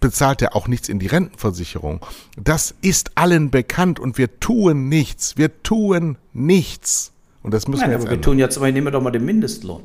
[0.00, 2.04] bezahlt er auch nichts in die Rentenversicherung.
[2.36, 5.36] Das ist allen bekannt und wir tun nichts.
[5.36, 7.12] Wir tun nichts.
[7.42, 8.22] Und das müssen Nein, wir aber jetzt wir ändern.
[8.30, 9.82] tun ja zum Beispiel, nehmen wir doch mal den Mindestlohn.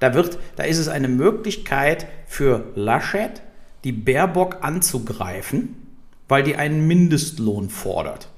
[0.00, 3.42] Da, wird, da ist es eine Möglichkeit für Laschet,
[3.84, 5.76] die Baerbock anzugreifen,
[6.28, 8.28] weil die einen Mindestlohn fordert.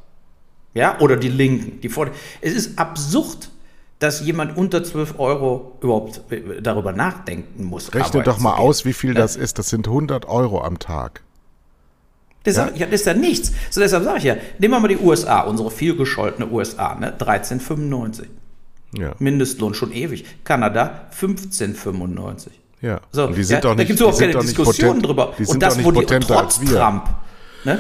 [0.75, 1.81] Ja, oder die Linken.
[1.81, 2.15] Die fordern.
[2.41, 3.51] Es ist absurd,
[3.99, 7.95] dass jemand unter 12 Euro überhaupt äh, darüber nachdenken muss.
[7.95, 9.59] Rechne doch mal aus, wie viel das ist.
[9.59, 11.23] Das sind 100 Euro am Tag.
[12.45, 12.69] Das, Ja.
[12.69, 12.73] ja.
[12.77, 13.53] ja, das ist ja nichts.
[13.71, 17.15] So deshalb sage ich ja, nehmen wir mal die USA, unsere vielgescholtene USA, ne?
[17.17, 18.25] 13,95.
[18.95, 19.15] Ja.
[19.19, 20.25] Mindestlohn schon ewig.
[20.45, 22.49] Kanada 15,95.
[22.83, 23.01] Ja.
[23.13, 24.99] So, und die sind ja, doch da nicht, gibt es überhaupt keine doch nicht Diskussion
[24.99, 25.33] potent- drüber.
[25.47, 26.61] Und das, potenter trotz.
[26.61, 27.05] Trump.
[27.65, 27.79] Ne?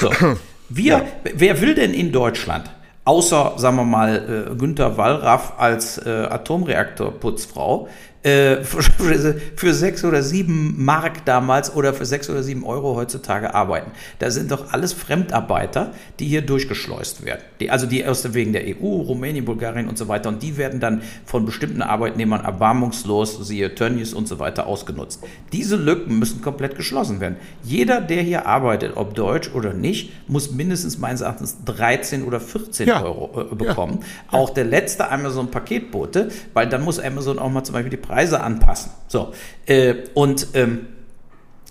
[0.00, 0.10] So.
[0.70, 2.70] Wir, wer will denn in Deutschland,
[3.04, 7.88] außer, sagen wir mal, äh, Günther Wallraff als äh, Atomreaktorputzfrau,
[8.24, 8.82] für,
[9.56, 13.90] für sechs oder sieben Mark damals oder für sechs oder sieben Euro heutzutage arbeiten.
[14.18, 17.42] Da sind doch alles Fremdarbeiter, die hier durchgeschleust werden.
[17.60, 20.30] Die, also die aus wegen der EU, Rumänien, Bulgarien und so weiter.
[20.30, 25.22] Und die werden dann von bestimmten Arbeitnehmern erbarmungslos, siehe Tönnies und so weiter, ausgenutzt.
[25.52, 27.36] Diese Lücken müssen komplett geschlossen werden.
[27.62, 32.88] Jeder, der hier arbeitet, ob deutsch oder nicht, muss mindestens meines Erachtens 13 oder 14
[32.88, 33.02] Ja.
[33.02, 34.00] Euro äh, bekommen.
[34.30, 38.92] Auch der letzte Amazon-Paketbote, weil dann muss Amazon auch mal zum Beispiel die Preise anpassen.
[39.08, 39.32] So.
[39.66, 40.86] Äh, und ähm,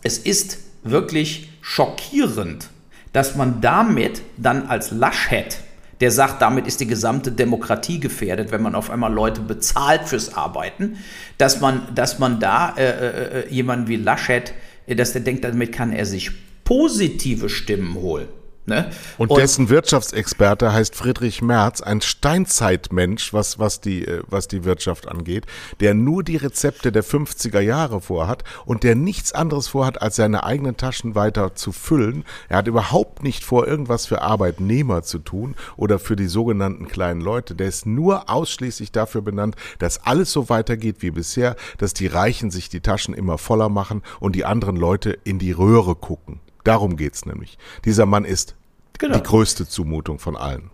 [0.04, 2.70] es ist wirklich schockierend,
[3.14, 5.58] dass man damit dann als Laschet,
[6.02, 10.34] der sagt, damit ist die gesamte Demokratie gefährdet, wenn man auf einmal Leute bezahlt fürs
[10.34, 10.98] Arbeiten,
[11.38, 14.54] dass man, dass man da äh, äh, äh, jemanden wie Laschet,
[14.88, 16.32] äh, dass der denkt, damit kann er sich
[16.66, 18.28] positive Stimmen holen.
[18.66, 18.90] Ne?
[19.18, 24.64] Und, und, dessen Wirtschaftsexperte heißt Friedrich Merz, ein Steinzeitmensch, was, was, die, äh, was die
[24.64, 25.46] Wirtschaft angeht,
[25.82, 30.46] der nur die Rezepte der 50er Jahre vorhat und der nichts anderes vorhat, als seine
[30.46, 32.24] eigenen Taschen weiter zu füllen.
[32.48, 37.20] Er hat überhaupt nicht vor, irgendwas für Arbeitnehmer zu tun oder für die sogenannten kleinen
[37.20, 37.56] Leute.
[37.56, 42.50] Der ist nur ausschließlich dafür benannt, dass alles so weitergeht wie bisher, dass die Reichen
[42.50, 46.40] sich die Taschen immer voller machen und die anderen Leute in die Röhre gucken.
[46.64, 47.58] Darum geht's nämlich.
[47.86, 48.56] Dieser Mann ist
[48.98, 49.16] genau.
[49.16, 50.70] die größte Zumutung von allen.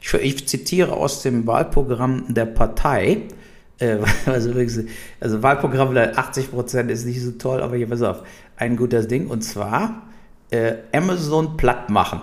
[0.00, 3.22] Ich, ich, zitiere aus dem Wahlprogramm der Partei.
[3.78, 4.52] Äh, also,
[5.20, 8.22] also Wahlprogramm der 80 Prozent ist nicht so toll, aber hier pass auf,
[8.56, 9.26] ein gutes Ding.
[9.26, 10.02] Und zwar
[10.50, 12.20] äh, Amazon platt machen.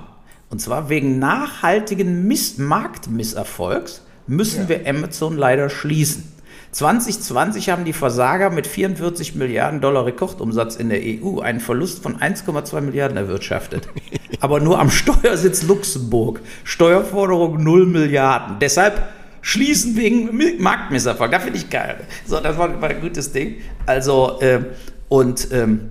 [0.49, 4.69] Und zwar wegen nachhaltigen Miss Marktmisserfolgs müssen ja.
[4.69, 6.30] wir Amazon leider schließen.
[6.71, 12.17] 2020 haben die Versager mit 44 Milliarden Dollar Rekordumsatz in der EU einen Verlust von
[12.17, 13.89] 1,2 Milliarden erwirtschaftet.
[14.39, 16.39] Aber nur am Steuersitz Luxemburg.
[16.63, 18.57] Steuerforderung 0 Milliarden.
[18.59, 19.01] Deshalb
[19.41, 21.31] schließen wegen Marktmisserfolg.
[21.31, 22.05] Da finde ich geil.
[22.25, 23.57] So, das war, war, ein gutes Ding.
[23.85, 24.61] Also, äh,
[25.09, 25.89] und ähm,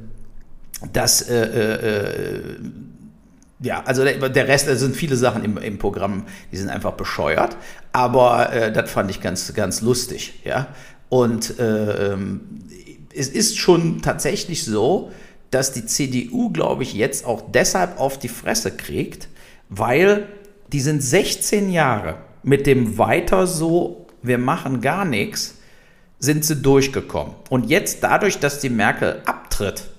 [0.93, 2.57] das äh, äh,
[3.63, 6.93] ja, also der, der Rest, da sind viele Sachen im, im Programm, die sind einfach
[6.93, 7.57] bescheuert.
[7.93, 10.69] Aber äh, das fand ich ganz, ganz lustig, ja.
[11.09, 12.17] Und äh,
[13.15, 15.11] es ist schon tatsächlich so,
[15.51, 19.29] dass die CDU, glaube ich, jetzt auch deshalb auf die Fresse kriegt,
[19.69, 20.29] weil
[20.73, 25.57] die sind 16 Jahre mit dem weiter so, wir machen gar nichts,
[26.19, 27.35] sind sie durchgekommen.
[27.49, 29.90] Und jetzt dadurch, dass die Merkel abtritt,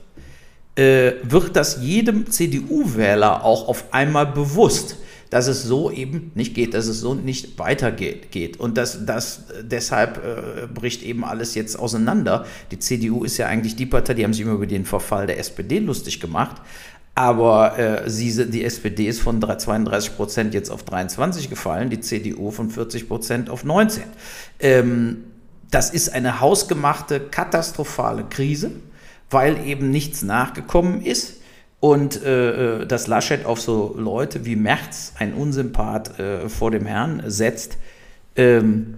[0.75, 4.97] äh, wird das jedem CDU-Wähler auch auf einmal bewusst,
[5.29, 8.59] dass es so eben nicht geht, dass es so nicht weitergeht.
[8.59, 12.45] Und dass das deshalb äh, bricht eben alles jetzt auseinander.
[12.71, 15.39] Die CDU ist ja eigentlich die Partei, die haben sich immer über den Verfall der
[15.39, 16.61] SPD lustig gemacht.
[17.15, 22.51] Aber äh, sie, die SPD ist von 32 Prozent jetzt auf 23 gefallen, die CDU
[22.51, 24.03] von 40 Prozent auf 19.
[24.59, 25.25] Ähm,
[25.69, 28.71] das ist eine hausgemachte, katastrophale Krise
[29.31, 31.41] weil eben nichts nachgekommen ist
[31.79, 36.85] und äh, äh, dass Laschet auf so Leute wie Merz, ein Unsympath, äh, vor dem
[36.85, 37.77] Herrn setzt,
[38.35, 38.95] ähm,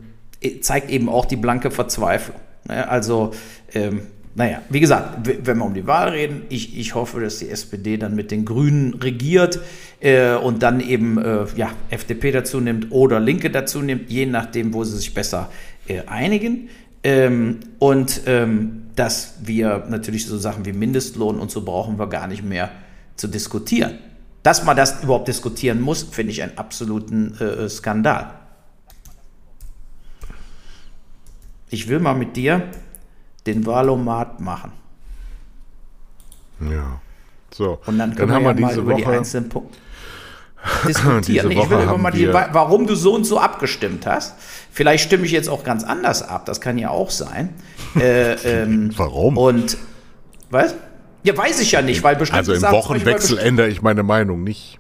[0.62, 2.36] zeigt eben auch die blanke Verzweiflung.
[2.68, 2.88] Ne?
[2.88, 3.32] Also,
[3.74, 4.02] ähm,
[4.36, 7.98] naja, wie gesagt, wenn wir um die Wahl reden, ich, ich hoffe, dass die SPD
[7.98, 9.60] dann mit den Grünen regiert
[10.00, 14.74] äh, und dann eben äh, ja, FDP dazu nimmt oder Linke dazu nimmt, je nachdem,
[14.74, 15.52] wo sie sich besser
[15.88, 16.70] äh, einigen.
[17.04, 22.28] Ähm, und ähm, dass wir natürlich so Sachen wie Mindestlohn und so brauchen wir gar
[22.28, 22.72] nicht mehr
[23.16, 24.00] zu diskutieren.
[24.44, 28.34] Dass man das überhaupt diskutieren muss, finde ich einen absoluten äh, Skandal.
[31.70, 32.70] Ich will mal mit dir
[33.46, 34.72] den Valomat machen.
[36.60, 37.02] Ja.
[37.52, 37.80] So.
[37.86, 39.78] Und dann können dann wir, ja mal über Woche die einzelnen Punkte
[40.88, 41.52] diskutieren.
[41.52, 44.36] ich will immer mal die, warum du so und so abgestimmt hast.
[44.72, 47.50] Vielleicht stimme ich jetzt auch ganz anders ab, das kann ja auch sein.
[47.96, 49.38] Äh, ähm, warum?
[49.38, 49.78] Und,
[50.50, 50.76] was?
[51.24, 52.40] Ja, weiß ich ja nicht, weil bestimmt.
[52.40, 54.80] Also im Sachen, Wochenwechsel ändere ich meine Meinung nicht.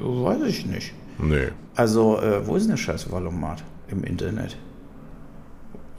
[0.00, 0.94] Weiß ich nicht.
[1.18, 1.48] Nee.
[1.74, 4.56] Also, äh, wo ist denn der scheiß Valomat im Internet?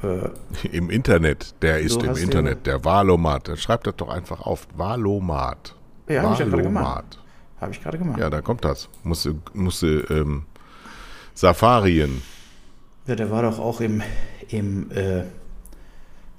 [0.02, 0.30] Äh,
[0.72, 3.50] Im Internet, der ist im Internet, der Valomat.
[3.50, 4.68] Dann schreibt das doch einfach auf.
[4.76, 5.76] Valomat.
[6.08, 7.20] Ja, habe ich ja gerade gemacht.
[7.62, 8.20] Habe ich gerade gemacht.
[8.20, 8.90] Ja, da kommt das.
[9.04, 10.44] Musste, musste ähm,
[11.34, 12.22] Safarien.
[13.08, 14.02] Ja, der war doch auch im,
[14.50, 15.24] im äh,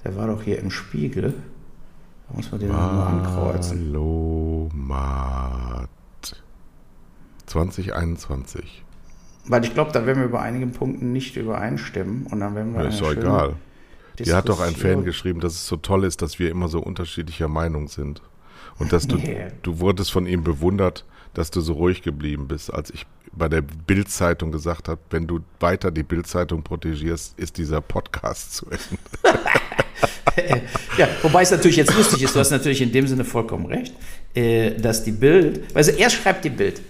[0.03, 1.33] der war doch hier im Spiegel.
[2.27, 3.93] Da muss man den mal ankreuzen.
[3.93, 5.89] Valomat
[7.45, 8.83] 2021.
[9.45, 12.83] Weil ich glaube, da werden wir über einige Punkte nicht übereinstimmen und dann werden wir.
[12.83, 13.55] Ja, ist doch egal.
[14.19, 16.79] Die hat doch ein Fan geschrieben, dass es so toll ist, dass wir immer so
[16.79, 18.21] unterschiedlicher Meinung sind.
[18.81, 19.49] Und dass du, yeah.
[19.61, 23.61] du wurdest von ihm bewundert, dass du so ruhig geblieben bist, als ich bei der
[23.61, 28.83] Bild-Zeitung gesagt habe, wenn du weiter die Bild-Zeitung protegierst, ist dieser Podcast zu Ende.
[30.97, 33.93] ja, wobei es natürlich jetzt lustig ist, du hast natürlich in dem Sinne vollkommen recht,
[34.33, 36.81] äh, dass die Bild, also er schreibt die Bild,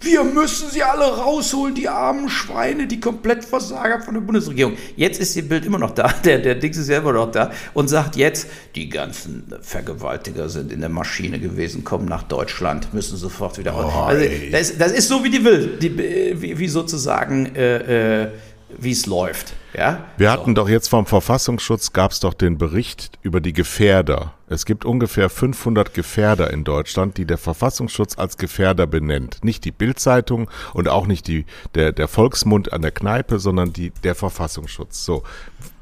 [0.00, 4.74] wir müssen sie alle rausholen, die armen Schweine, die Komplettversager von der Bundesregierung.
[4.94, 7.50] Jetzt ist die Bild immer noch da, der, der Dings ist ja immer noch da
[7.74, 13.16] und sagt jetzt, die ganzen Vergewaltiger sind in der Maschine gewesen, kommen nach Deutschland, müssen
[13.16, 13.92] sofort wieder raus.
[13.96, 15.96] Oh, also, das, das, ist so wie die Bild, die,
[16.40, 18.28] wie, wie sozusagen, äh, äh,
[18.68, 19.54] wie es läuft.
[19.74, 20.04] Ja?
[20.16, 24.34] Wir hatten doch jetzt vom Verfassungsschutz gab es doch den Bericht über die Gefährder.
[24.48, 29.38] Es gibt ungefähr 500 Gefährder in Deutschland, die der Verfassungsschutz als Gefährder benennt.
[29.42, 33.90] Nicht die Bildzeitung und auch nicht die, der, der Volksmund an der Kneipe, sondern die,
[34.02, 35.04] der Verfassungsschutz.
[35.04, 35.22] So.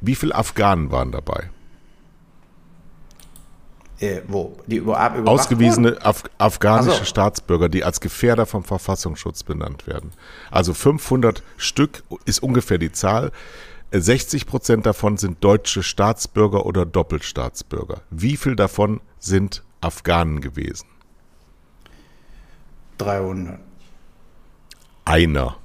[0.01, 1.51] Wie viele Afghanen waren dabei?
[4.05, 4.57] Äh, wo?
[4.67, 7.05] Die über, über Ausgewiesene Af afghanische so.
[7.05, 10.13] Staatsbürger, die als Gefährder vom Verfassungsschutz benannt werden.
[10.51, 13.33] Also 500 Stück ist ungefähr die Zahl.
[13.93, 18.03] 60 Prozent davon sind deutsche Staatsbürger oder Doppelstaatsbürger.
[18.11, 20.87] Wie viel davon sind Afghanen gewesen?
[22.99, 23.59] 300.
[25.07, 25.57] Einer.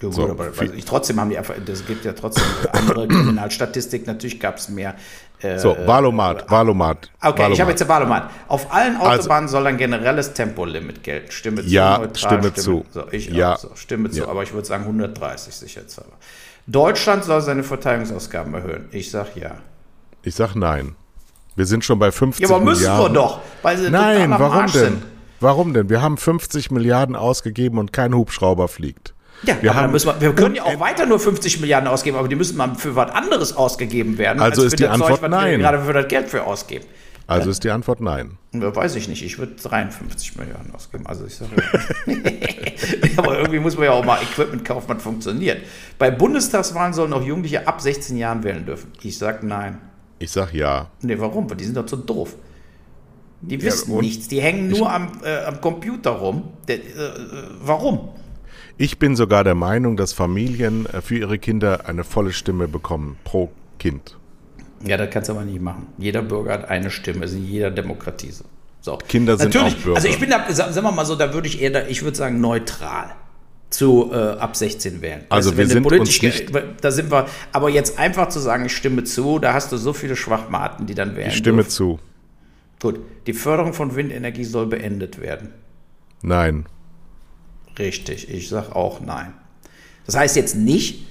[0.00, 3.08] Ja, gut, so, aber also ich, trotzdem haben die einfach, das gibt ja trotzdem andere
[3.08, 4.96] Kriminalstatistik, natürlich gab es mehr.
[5.44, 7.10] Äh, so, Valomat, Valomat.
[7.20, 7.52] Okay, Valomat.
[7.52, 8.30] ich habe jetzt Valomat.
[8.48, 11.30] Auf allen also Autobahnen also, soll ein generelles Tempolimit gelten.
[11.30, 12.86] Stimme zu, ja, neutral, Stimme, zu.
[12.90, 13.52] So, ich ja.
[13.52, 14.28] auch so, Stimme zu, ja.
[14.28, 16.12] aber ich würde sagen 130 sicherheitshalber.
[16.66, 18.88] Deutschland soll seine Verteidigungsausgaben erhöhen.
[18.90, 19.56] Ich sage ja.
[20.22, 20.96] Ich sage nein.
[21.56, 22.50] Wir sind schon bei 50 Milliarden.
[22.50, 23.14] Ja, aber müssen Milliarden.
[23.14, 23.40] wir doch.
[23.62, 24.70] Weil sie nein, warum denn?
[24.72, 25.02] Sind.
[25.40, 25.90] Warum denn?
[25.90, 29.13] Wir haben 50 Milliarden ausgegeben und kein Hubschrauber fliegt.
[29.46, 32.36] Ja, wir, haben, wir, wir, können ja auch weiter nur 50 Milliarden ausgeben, aber die
[32.36, 34.40] müssen mal für was anderes ausgegeben werden.
[34.40, 35.50] Also ist die Antwort Zeug, nein.
[35.52, 36.84] Wir gerade für das Geld für ausgeben.
[37.26, 37.50] Also ja?
[37.52, 38.36] ist die Antwort nein.
[38.52, 39.24] Weiß ich nicht.
[39.24, 41.06] Ich würde 53 Milliarden ausgeben.
[41.06, 41.52] Also ich sage,
[43.16, 45.62] aber irgendwie muss man ja auch mal Equipment kaufen, was funktioniert.
[45.98, 48.92] Bei Bundestagswahlen sollen auch Jugendliche ab 16 Jahren wählen dürfen.
[49.02, 49.78] Ich sage nein.
[50.18, 50.90] Ich sage ja.
[51.00, 51.48] Nee, warum?
[51.48, 52.36] Weil die sind doch zu doof.
[53.40, 54.28] Die wissen ja, nichts.
[54.28, 56.50] Die hängen nur am, äh, am Computer rum.
[56.68, 56.80] Der, äh,
[57.62, 58.10] warum?
[58.76, 63.16] Ich bin sogar der Meinung, dass Familien äh, für ihre Kinder eine volle Stimme bekommen
[63.24, 64.16] pro Kind.
[64.84, 65.86] Ja, das kannst du aber nicht machen.
[65.98, 68.44] Jeder Bürger hat eine Stimme, ist in jeder Demokratie so.
[68.80, 68.98] so.
[69.08, 69.96] Kinder sind Natürlich, auch Bürger.
[69.96, 72.40] Also ich bin da, sagen wir mal so, da würde ich eher, ich würde sagen
[72.40, 73.14] neutral
[73.70, 75.24] zu äh, ab 16 wählen.
[75.28, 78.76] Also weißt, wir sind uns nicht, da sind wir, aber jetzt einfach zu sagen, ich
[78.76, 81.28] stimme zu, da hast du so viele Schwachmaten, die dann wählen.
[81.28, 81.70] Ich stimme dürfen.
[81.70, 81.98] zu.
[82.80, 85.50] Gut, die Förderung von Windenergie soll beendet werden.
[86.22, 86.66] Nein.
[87.78, 89.32] Richtig, ich sage auch nein.
[90.06, 91.06] Das heißt jetzt nicht,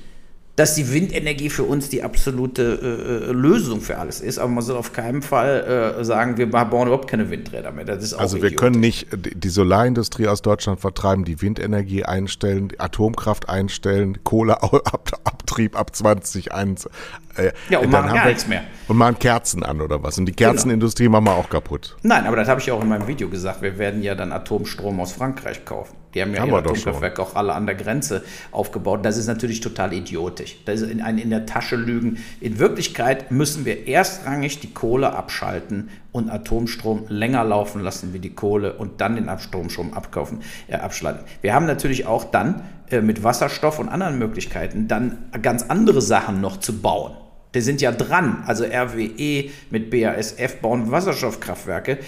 [0.56, 4.64] dass die Windenergie für uns die absolute äh, äh, Lösung für alles ist, aber man
[4.64, 7.90] soll auf keinen Fall äh, sagen, wir bauen überhaupt keine Windräder mehr.
[7.90, 8.56] Also wir idiotisch.
[8.58, 15.96] können nicht die Solarindustrie aus Deutschland vertreiben, die Windenergie einstellen, die Atomkraft einstellen, Kohleabtrieb ab
[15.96, 16.92] 2021.
[17.36, 18.64] Äh, ja, und machen gar nichts mehr.
[18.88, 20.20] Und machen Kerzen an oder was.
[20.20, 21.20] Und die Kerzenindustrie genau.
[21.20, 21.98] machen wir auch kaputt.
[22.04, 23.64] Nein, aber das habe ich auch in meinem Video gesagt.
[23.64, 26.03] Wir werden ja dann Atomstrom aus Frankreich kaufen.
[26.14, 29.04] Die haben ja haben Atomkraftwerke auch alle an der Grenze aufgebaut.
[29.04, 30.58] Das ist natürlich total idiotisch.
[30.66, 32.18] Das ist in, ein, in der Tasche lügen.
[32.40, 38.34] In Wirklichkeit müssen wir erstrangig die Kohle abschalten und Atomstrom länger laufen lassen wie die
[38.34, 41.24] Kohle und dann den Atomstrom abkaufen, äh, abschalten.
[41.42, 46.42] Wir haben natürlich auch dann äh, mit Wasserstoff und anderen Möglichkeiten dann ganz andere Sachen
[46.42, 47.14] noch zu bauen.
[47.56, 48.44] Die sind ja dran.
[48.48, 52.00] Also RWE mit BASF bauen Wasserstoffkraftwerke.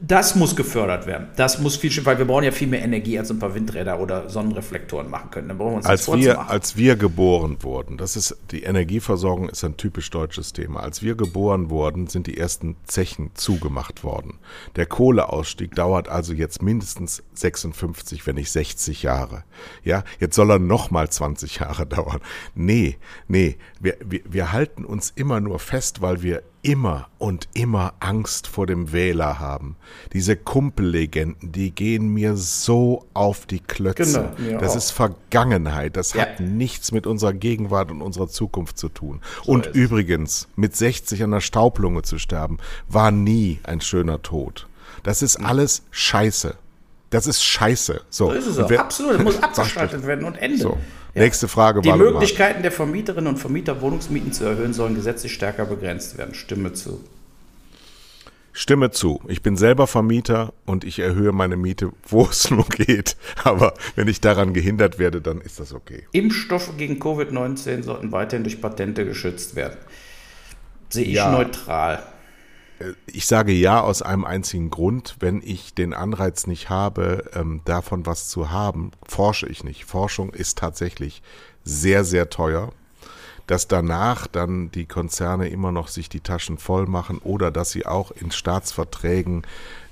[0.00, 1.28] Das muss gefördert werden.
[1.36, 4.28] Das muss viel, weil wir brauchen ja viel mehr Energie, als ein paar Windräder oder
[4.28, 5.48] Sonnenreflektoren machen können.
[5.48, 9.64] Dann brauchen wir uns als wir, als wir geboren wurden, das ist die Energieversorgung ist
[9.64, 10.80] ein typisch deutsches Thema.
[10.80, 14.38] Als wir geboren wurden, sind die ersten Zechen zugemacht worden.
[14.76, 19.44] Der Kohleausstieg dauert also jetzt mindestens 56, wenn nicht 60 Jahre.
[19.84, 22.20] Ja, jetzt soll er noch mal 20 Jahre dauern.
[22.54, 27.92] Nee, nee, wir, wir, wir halten uns immer nur fest, weil wir immer und immer
[28.00, 29.76] Angst vor dem Wähler haben.
[30.12, 34.32] Diese Kumpellegenden, die gehen mir so auf die Klötze.
[34.36, 34.76] Genau, das auch.
[34.76, 35.96] ist Vergangenheit.
[35.96, 36.22] Das ja.
[36.22, 39.20] hat nichts mit unserer Gegenwart und unserer Zukunft zu tun.
[39.44, 44.66] So und übrigens, mit 60 an der Staublunge zu sterben, war nie ein schöner Tod.
[45.02, 46.56] Das ist alles Scheiße.
[47.10, 48.00] Das ist Scheiße.
[48.08, 48.70] So, so ist es auch.
[48.70, 50.58] Wer, Absolut, muss abgeschaltet werden und Ende.
[50.58, 50.78] So.
[51.14, 51.22] Ja.
[51.22, 56.18] Nächste Frage Die Möglichkeiten der Vermieterinnen und Vermieter, Wohnungsmieten zu erhöhen, sollen gesetzlich stärker begrenzt
[56.18, 56.34] werden.
[56.34, 57.00] Stimme zu.
[58.52, 59.20] Stimme zu.
[59.26, 63.16] Ich bin selber Vermieter und ich erhöhe meine Miete, wo es nur geht.
[63.42, 66.06] Aber wenn ich daran gehindert werde, dann ist das okay.
[66.12, 69.76] Impfstoffe gegen Covid-19 sollten weiterhin durch Patente geschützt werden.
[70.88, 71.30] Sehe ich ja.
[71.30, 72.02] neutral.
[73.06, 75.16] Ich sage ja aus einem einzigen Grund.
[75.20, 79.84] Wenn ich den Anreiz nicht habe, ähm, davon was zu haben, forsche ich nicht.
[79.84, 81.22] Forschung ist tatsächlich
[81.62, 82.72] sehr, sehr teuer.
[83.46, 87.84] Dass danach dann die Konzerne immer noch sich die Taschen voll machen oder dass sie
[87.84, 89.42] auch in Staatsverträgen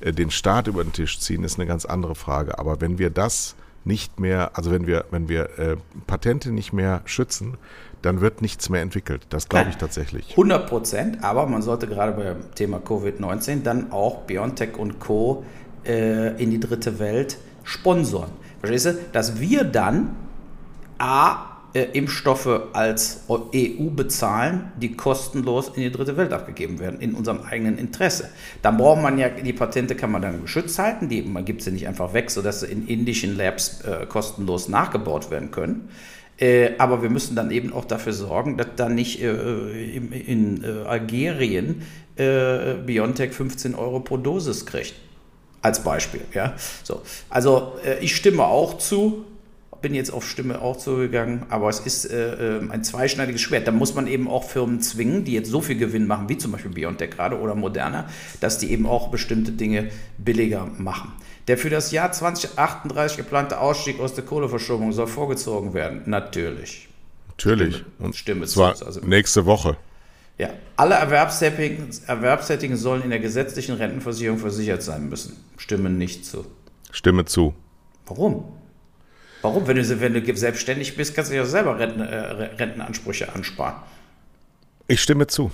[0.01, 2.59] äh, den Staat über den Tisch ziehen, ist eine ganz andere Frage.
[2.59, 7.03] Aber wenn wir das nicht mehr, also wenn wir, wenn wir äh, Patente nicht mehr
[7.05, 7.59] schützen,
[8.03, 9.27] dann wird nichts mehr entwickelt.
[9.31, 10.31] Das glaube ich tatsächlich.
[10.31, 15.45] 100 Prozent, aber man sollte gerade beim Thema Covid-19 dann auch BioNTech und Co.
[15.85, 18.31] Äh, in die dritte Welt sponsoren.
[18.61, 18.99] Verstehst du?
[19.13, 20.15] Dass wir dann
[20.99, 27.15] A äh, Impfstoffe als EU bezahlen, die kostenlos in die dritte Welt abgegeben werden, in
[27.15, 28.29] unserem eigenen Interesse.
[28.61, 31.73] Dann braucht man ja, die Patente kann man dann geschützt halten, die, man gibt sie
[31.73, 35.89] nicht einfach weg, sodass sie in indischen Labs äh, kostenlos nachgebaut werden können.
[36.43, 40.65] Äh, aber wir müssen dann eben auch dafür sorgen, dass da nicht äh, in, in
[40.65, 41.83] äh, Algerien
[42.17, 44.95] äh, Biontech 15 Euro pro Dosis kriegt.
[45.61, 46.55] Als Beispiel, ja.
[46.83, 47.03] So.
[47.31, 49.25] Also ich stimme auch zu,
[49.83, 53.67] bin jetzt auf Stimme auch zugegangen, aber es ist äh, ähm, ein zweischneidiges Schwert.
[53.67, 56.53] Da muss man eben auch Firmen zwingen, die jetzt so viel Gewinn machen, wie zum
[56.53, 58.09] Beispiel Biontech gerade oder Moderna,
[58.41, 61.13] dass die eben auch bestimmte Dinge billiger machen.
[61.49, 66.03] Der für das Jahr 2038 geplante Ausstieg aus der Kohleverstromung soll vorgezogen werden.
[66.07, 66.89] Natürlich.
[67.29, 67.77] Natürlich.
[67.77, 68.87] Stimme, Und Stimme zwar zu.
[68.87, 69.77] Also, nächste Woche.
[70.39, 75.37] Ja, alle Erwerbstätigen, Erwerbstätigen sollen in der gesetzlichen Rentenversicherung versichert sein müssen.
[75.57, 76.47] Stimme nicht zu.
[76.91, 77.55] Stimme zu.
[78.07, 78.45] Warum?
[79.43, 79.67] Warum?
[79.67, 83.83] Wenn du, wenn du selbstständig bist, kannst du ja selber Renten, äh, Rentenansprüche ansparen.
[84.89, 85.51] Ich stimme zu.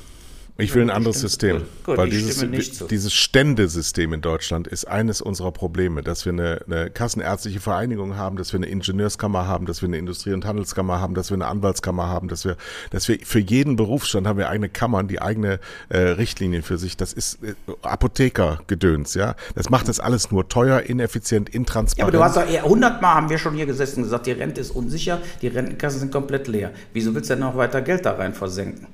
[0.61, 1.63] Ich will ein anderes System.
[1.85, 2.45] Gut, weil dieses,
[2.89, 8.37] dieses Ständesystem in Deutschland ist eines unserer Probleme, dass wir eine, eine kassenärztliche Vereinigung haben,
[8.37, 11.47] dass wir eine Ingenieurskammer haben, dass wir eine Industrie- und Handelskammer haben, dass wir eine
[11.47, 12.57] Anwaltskammer haben, dass wir,
[12.91, 16.97] dass wir für jeden Berufsstand haben wir eigene Kammern, die eigene äh, Richtlinien für sich.
[16.97, 19.37] Das ist äh, Apothekergedöns, ja.
[19.55, 21.99] Das macht das alles nur teuer, ineffizient, intransparent.
[21.99, 24.33] Ja, aber du hast doch eher hundertmal haben wir schon hier gesessen und gesagt, die
[24.33, 26.73] Rente ist unsicher, die Rentenkassen sind komplett leer.
[26.93, 28.89] Wieso willst du denn noch weiter Geld da rein versenken?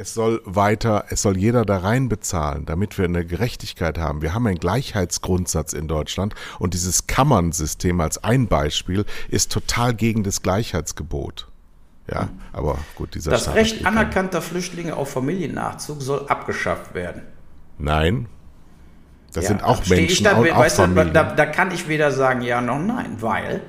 [0.00, 4.22] Es soll weiter, es soll jeder da rein bezahlen, damit wir eine Gerechtigkeit haben.
[4.22, 10.22] Wir haben einen Gleichheitsgrundsatz in Deutschland und dieses Kammernsystem als ein Beispiel ist total gegen
[10.22, 11.48] das Gleichheitsgebot.
[12.08, 17.22] Ja, aber gut, dieser Das Staat Recht anerkannter Flüchtlinge auf Familiennachzug soll abgeschafft werden.
[17.76, 18.28] Nein.
[19.32, 21.08] Das ja, sind auch Menschen, da, auch, auch Familien.
[21.08, 23.62] Du, da, da kann ich weder sagen ja noch nein, weil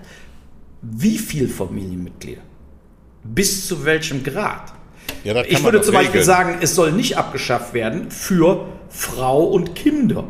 [0.83, 2.43] wie viel Familienmitglieder?
[3.23, 4.73] Bis zu welchem Grad?
[5.23, 10.23] Ja, ich würde zum Beispiel sagen, es soll nicht abgeschafft werden für Frau und Kinder.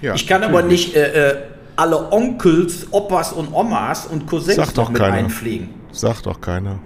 [0.00, 0.58] Ja, ich kann natürlich.
[0.58, 1.36] aber nicht äh, äh,
[1.76, 5.14] alle Onkels, Opas und Omas und Cousins noch mit keiner.
[5.14, 5.70] einfliegen.
[5.92, 6.78] Sagt doch keiner.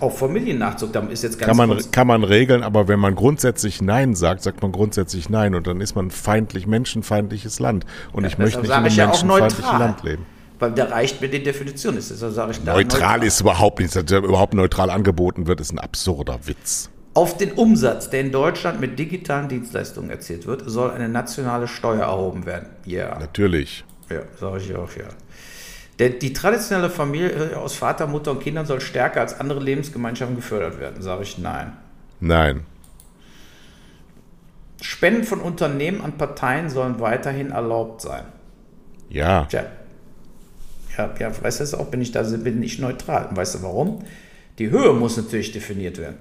[0.00, 3.82] Auch Familiennachzug, da ist jetzt ganz kann man, kann man regeln, aber wenn man grundsätzlich
[3.82, 7.84] Nein sagt, sagt man grundsätzlich Nein und dann ist man feindlich, menschenfeindliches Land.
[8.12, 10.26] Und ja, ich möchte nicht in einem menschenfeindlichen Land leben.
[10.58, 11.96] Weil da reicht mir die Definition.
[11.96, 13.94] Ist, also sage ich neutral, neutral ist überhaupt nichts.
[13.94, 16.90] Dass überhaupt neutral angeboten wird, ist ein absurder Witz.
[17.14, 22.02] Auf den Umsatz, der in Deutschland mit digitalen Dienstleistungen erzielt wird, soll eine nationale Steuer
[22.02, 22.68] erhoben werden.
[22.84, 23.18] Ja.
[23.18, 23.84] Natürlich.
[24.10, 25.08] Ja, sage ich auch, ja.
[25.98, 30.78] Der, die traditionelle Familie aus Vater, Mutter und Kindern soll stärker als andere Lebensgemeinschaften gefördert
[30.78, 31.02] werden.
[31.02, 31.72] Sage ich nein.
[32.20, 32.64] Nein.
[34.80, 38.24] Spenden von Unternehmen an Parteien sollen weiterhin erlaubt sein.
[39.08, 39.46] Ja.
[39.46, 39.64] Tja.
[40.98, 43.26] Ja, ja weißt du auch, bin ich da bin ich neutral.
[43.30, 44.00] Und weißt du warum?
[44.58, 46.16] Die Höhe muss natürlich definiert werden.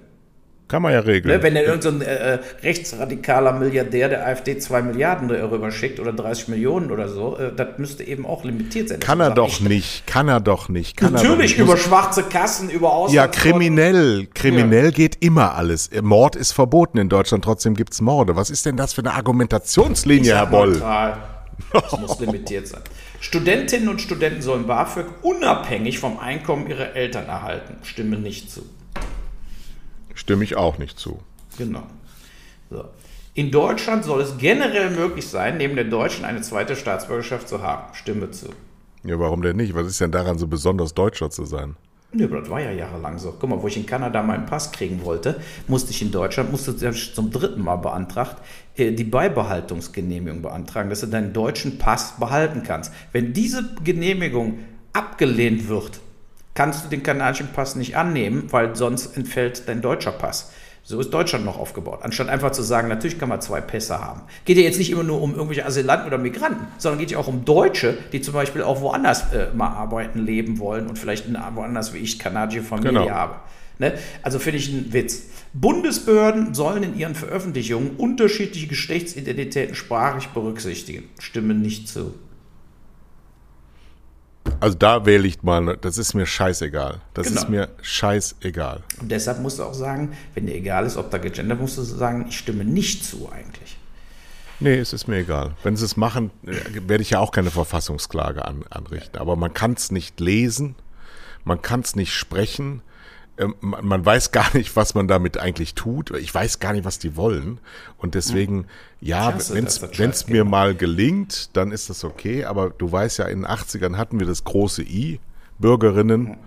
[0.68, 1.34] Kann man ja regeln.
[1.34, 6.50] Ne, wenn irgendein so äh, rechtsradikaler Milliardär der AfD 2 Milliarden rüber schickt oder 30
[6.50, 9.00] Millionen oder so, äh, das müsste eben auch limitiert sein.
[9.00, 10.98] Kann er doch nicht, kann er doch nicht.
[10.98, 11.60] Kann Natürlich doch nicht.
[11.60, 13.14] über schwarze Kassen, über Ausland.
[13.16, 14.28] Ja, kriminell.
[14.34, 14.92] Kriminell ja.
[14.92, 15.90] geht immer alles.
[16.02, 18.36] Mord ist verboten in Deutschland, trotzdem gibt es Morde.
[18.36, 20.72] Was ist denn das für eine Argumentationslinie, Herr Boll?
[20.72, 21.18] Neutral.
[21.74, 22.82] Das muss limitiert sein.
[23.28, 27.76] Studentinnen und Studenten sollen BAföG unabhängig vom Einkommen ihrer Eltern erhalten.
[27.84, 28.62] Stimme nicht zu.
[30.14, 31.20] Stimme ich auch nicht zu.
[31.58, 31.84] Genau.
[32.70, 32.86] So.
[33.34, 37.94] In Deutschland soll es generell möglich sein, neben der deutschen eine zweite Staatsbürgerschaft zu haben.
[37.96, 38.48] Stimme zu.
[39.04, 39.76] Ja, warum denn nicht?
[39.76, 41.76] Was ist denn daran so besonders Deutscher zu sein?
[42.14, 43.36] Nö, aber das war ja jahrelang so.
[43.38, 46.74] Guck mal, wo ich in Kanada meinen Pass kriegen wollte, musste ich in Deutschland, musste
[46.90, 48.38] ich zum dritten Mal beantragt,
[48.78, 52.94] äh, die Beibehaltungsgenehmigung beantragen, dass du deinen deutschen Pass behalten kannst.
[53.12, 54.60] Wenn diese Genehmigung
[54.94, 56.00] abgelehnt wird,
[56.54, 60.52] kannst du den kanadischen Pass nicht annehmen, weil sonst entfällt dein deutscher Pass.
[60.90, 62.00] So ist Deutschland noch aufgebaut.
[62.04, 64.22] Anstatt einfach zu sagen, natürlich kann man zwei Pässe haben.
[64.46, 67.28] Geht ja jetzt nicht immer nur um irgendwelche Asylanten oder Migranten, sondern geht ja auch
[67.28, 71.26] um Deutsche, die zum Beispiel auch woanders äh, mal arbeiten, leben wollen und vielleicht
[71.56, 73.10] woanders wie ich kanadische Familie genau.
[73.10, 73.36] habe.
[73.80, 73.96] Ne?
[74.22, 75.24] Also finde ich einen Witz.
[75.52, 81.10] Bundesbehörden sollen in ihren Veröffentlichungen unterschiedliche Geschlechtsidentitäten sprachlich berücksichtigen.
[81.20, 82.14] Stimme nicht zu.
[84.60, 87.00] Also da wähle ich mal, das ist mir scheißegal.
[87.14, 87.42] Das genau.
[87.42, 88.84] ist mir scheißegal.
[89.00, 91.84] Und deshalb musst du auch sagen, wenn dir egal ist, ob da gegendert, musst du
[91.84, 93.78] sagen, ich stimme nicht zu eigentlich.
[94.60, 95.52] Nee, es ist mir egal.
[95.62, 96.56] Wenn sie es machen, äh,
[96.88, 99.20] werde ich ja auch keine Verfassungsklage an, anrichten.
[99.20, 100.76] Aber man kann es nicht lesen,
[101.44, 102.82] man kann es nicht sprechen,
[103.62, 106.12] man weiß gar nicht, was man damit eigentlich tut.
[106.12, 107.60] Ich weiß gar nicht, was die wollen.
[107.98, 108.66] Und deswegen,
[109.00, 112.46] ja, wenn es mir mal gelingt, dann ist das okay.
[112.46, 115.20] Aber du weißt ja, in den 80ern hatten wir das große I,
[115.60, 116.38] Bürgerinnen.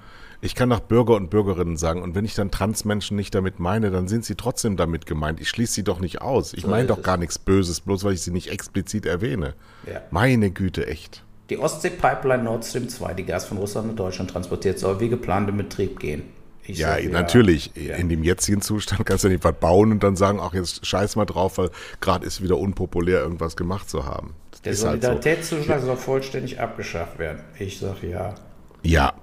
[0.43, 3.91] Ich kann nach Bürger und Bürgerinnen sagen, und wenn ich dann Transmenschen nicht damit meine,
[3.91, 5.39] dann sind sie trotzdem damit gemeint.
[5.41, 6.55] Ich schließe sie doch nicht aus.
[6.55, 9.55] Ich meine doch gar nichts Böses, bloß weil ich sie nicht explizit erwähne.
[9.87, 10.01] Ja.
[10.11, 11.23] Meine Güte, echt.
[11.51, 15.49] Die Ostsee-Pipeline Nord Stream 2, die Gas von Russland nach Deutschland transportiert, soll wie geplant
[15.51, 16.23] in Betrieb gehen.
[16.65, 17.73] Ich ja, sag, natürlich.
[17.75, 17.97] Ja.
[17.97, 21.17] In dem jetzigen Zustand kannst du nicht was bauen und dann sagen, ach, jetzt scheiß
[21.17, 24.35] mal drauf, weil gerade ist wieder unpopulär, irgendwas gemacht zu haben.
[24.51, 25.87] Das Der Solidaritätszuschlag halt so.
[25.87, 27.41] soll vollständig abgeschafft werden.
[27.59, 28.35] Ich sage ja.
[28.83, 29.15] Ja.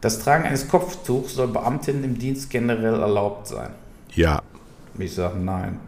[0.00, 3.70] Das Tragen eines Kopftuchs soll Beamtinnen im Dienst generell erlaubt sein.
[4.14, 4.42] Ja.
[4.98, 5.80] Ich sage nein.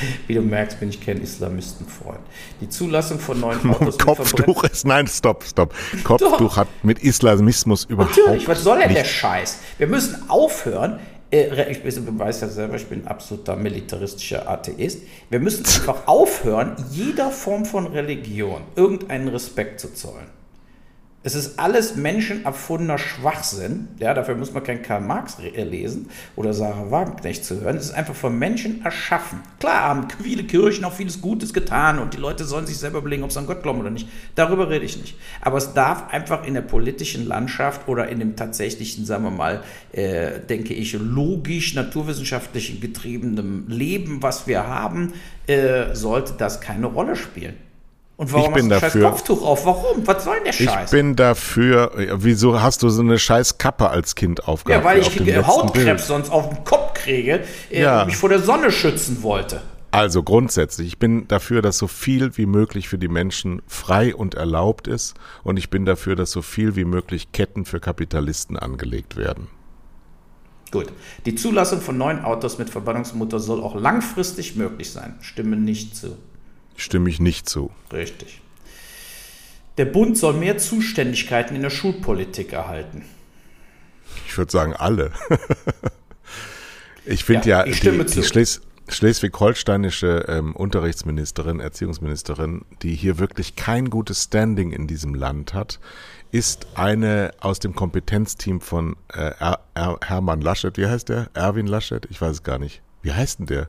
[0.26, 2.20] Wie du merkst, bin ich kein Islamistenfreund.
[2.60, 3.98] Die Zulassung von neuen Autos.
[3.98, 5.74] Kopftuch ist, nein, stopp, stopp.
[6.04, 9.58] Kopftuch hat mit Islamismus überhaupt Natürlich, was soll denn der Scheiß?
[9.78, 10.98] Wir müssen aufhören,
[11.32, 15.00] äh, ich weiß ja selber, ich bin absoluter militaristischer Atheist.
[15.30, 20.41] Wir müssen einfach aufhören, jeder Form von Religion irgendeinen Respekt zu zollen.
[21.24, 23.86] Es ist alles menschenerfundener Schwachsinn.
[24.00, 27.76] Ja, dafür muss man kein Karl Marx äh, lesen oder Sarah Wagenknecht zu hören.
[27.76, 29.40] Es ist einfach von Menschen erschaffen.
[29.60, 33.22] Klar haben viele Kirchen auch vieles Gutes getan und die Leute sollen sich selber überlegen,
[33.22, 34.08] ob sie an Gott glauben oder nicht.
[34.34, 35.16] Darüber rede ich nicht.
[35.40, 39.62] Aber es darf einfach in der politischen Landschaft oder in dem tatsächlichen, sagen wir mal,
[39.92, 45.12] äh, denke ich, logisch, naturwissenschaftlich getriebenen Leben, was wir haben,
[45.46, 47.54] äh, sollte das keine Rolle spielen.
[48.22, 49.66] Und warum ich bin hast du dafür, scheiß Kopftuch auf?
[49.66, 50.06] Warum?
[50.06, 50.84] Was soll denn der Scheiß?
[50.84, 51.90] Ich bin dafür.
[52.18, 54.84] Wieso hast du so eine scheiß Kappe als Kind aufgehabt?
[54.84, 58.02] Ja, weil ich Hautkrebs sonst auf den Kopf kriege äh, ja.
[58.02, 59.60] und mich vor der Sonne schützen wollte.
[59.90, 64.34] Also grundsätzlich, ich bin dafür, dass so viel wie möglich für die Menschen frei und
[64.34, 65.14] erlaubt ist.
[65.42, 69.48] Und ich bin dafür, dass so viel wie möglich Ketten für Kapitalisten angelegt werden.
[70.70, 70.86] Gut.
[71.26, 75.16] Die Zulassung von neuen Autos mit Verbannungsmotor soll auch langfristig möglich sein.
[75.22, 76.16] Stimme nicht zu.
[76.76, 77.70] Stimme ich nicht zu.
[77.92, 78.40] Richtig.
[79.78, 83.04] Der Bund soll mehr Zuständigkeiten in der Schulpolitik erhalten.
[84.26, 85.12] Ich würde sagen, alle.
[87.06, 93.56] ich finde ja, ja ich die, die Schles schleswig-holsteinische ähm, Unterrichtsministerin, Erziehungsministerin, die hier wirklich
[93.56, 95.78] kein gutes Standing in diesem Land hat,
[96.30, 100.76] ist eine aus dem Kompetenzteam von äh, er er Hermann Laschet.
[100.76, 101.30] Wie heißt der?
[101.34, 102.06] Erwin Laschet?
[102.10, 102.82] Ich weiß es gar nicht.
[103.02, 103.68] Wie heißt denn der?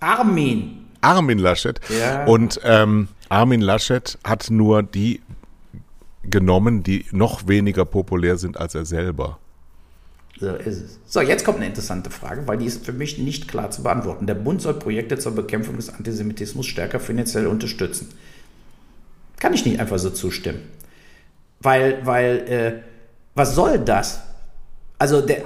[0.00, 0.85] Armin.
[1.00, 1.80] Armin Laschet.
[1.88, 2.24] Ja.
[2.24, 5.20] Und ähm, Armin Laschet hat nur die
[6.24, 9.38] genommen, die noch weniger populär sind als er selber.
[10.38, 10.98] So ist es.
[11.06, 14.26] So, jetzt kommt eine interessante Frage, weil die ist für mich nicht klar zu beantworten.
[14.26, 18.08] Der Bund soll Projekte zur Bekämpfung des Antisemitismus stärker finanziell unterstützen.
[19.38, 20.60] Kann ich nicht einfach so zustimmen.
[21.60, 22.72] Weil, weil, äh,
[23.34, 24.20] was soll das?
[24.98, 25.42] Also der,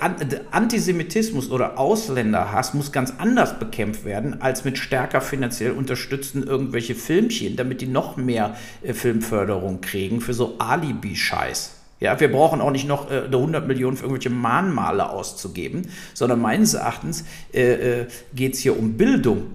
[0.52, 7.56] Antisemitismus oder Ausländerhass muss ganz anders bekämpft werden, als mit stärker finanziell unterstützten irgendwelche Filmchen,
[7.56, 11.72] damit die noch mehr äh, Filmförderung kriegen für so Alibi-Scheiß.
[11.98, 16.74] Ja, wir brauchen auch nicht noch äh, 100 Millionen für irgendwelche Mahnmale auszugeben, sondern meines
[16.74, 19.48] Erachtens äh, äh, geht es hier um Bildung.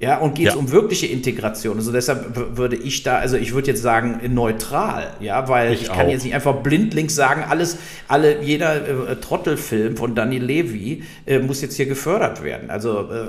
[0.00, 0.58] Ja, und geht es ja.
[0.58, 1.76] um wirkliche Integration.
[1.76, 5.88] Also deshalb würde ich da, also ich würde jetzt sagen neutral, ja, weil ich, ich
[5.88, 7.78] kann jetzt nicht einfach blindlings sagen, alles,
[8.08, 12.70] alle, jeder äh, Trottelfilm von Danny Levy äh, muss jetzt hier gefördert werden.
[12.70, 13.28] Also äh,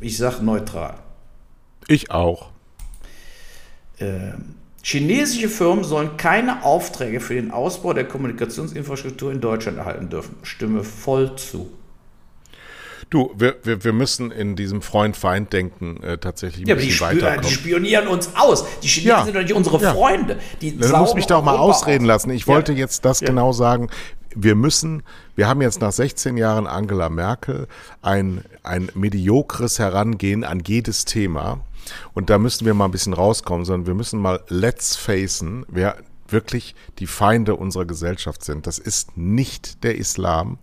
[0.00, 0.94] ich sage neutral.
[1.88, 2.50] Ich auch.
[3.98, 10.36] Ähm, chinesische Firmen sollen keine Aufträge für den Ausbau der Kommunikationsinfrastruktur in Deutschland erhalten dürfen.
[10.42, 11.70] Stimme voll zu.
[13.10, 17.42] Du, wir, wir, wir müssen in diesem Freund-Feind-Denken äh, tatsächlich ein ja, bisschen weiterkommen.
[17.42, 18.64] Die spionieren uns aus.
[18.82, 19.24] Die Chinesen ja.
[19.24, 19.92] sind doch nicht unsere ja.
[19.92, 20.38] Freunde.
[20.60, 22.08] Die du musst mich doch mal ausreden aus.
[22.08, 22.30] lassen.
[22.30, 23.90] Ich wollte jetzt das genau sagen.
[24.32, 25.02] Wir müssen,
[25.34, 27.66] wir haben jetzt nach 16 Jahren Angela Merkel
[28.00, 31.60] ein, ein mediokres Herangehen an jedes Thema.
[32.14, 35.96] Und da müssen wir mal ein bisschen rauskommen, sondern wir müssen mal let's facen, wer
[36.28, 38.68] wirklich die Feinde unserer Gesellschaft sind.
[38.68, 40.58] Das ist nicht der Islam,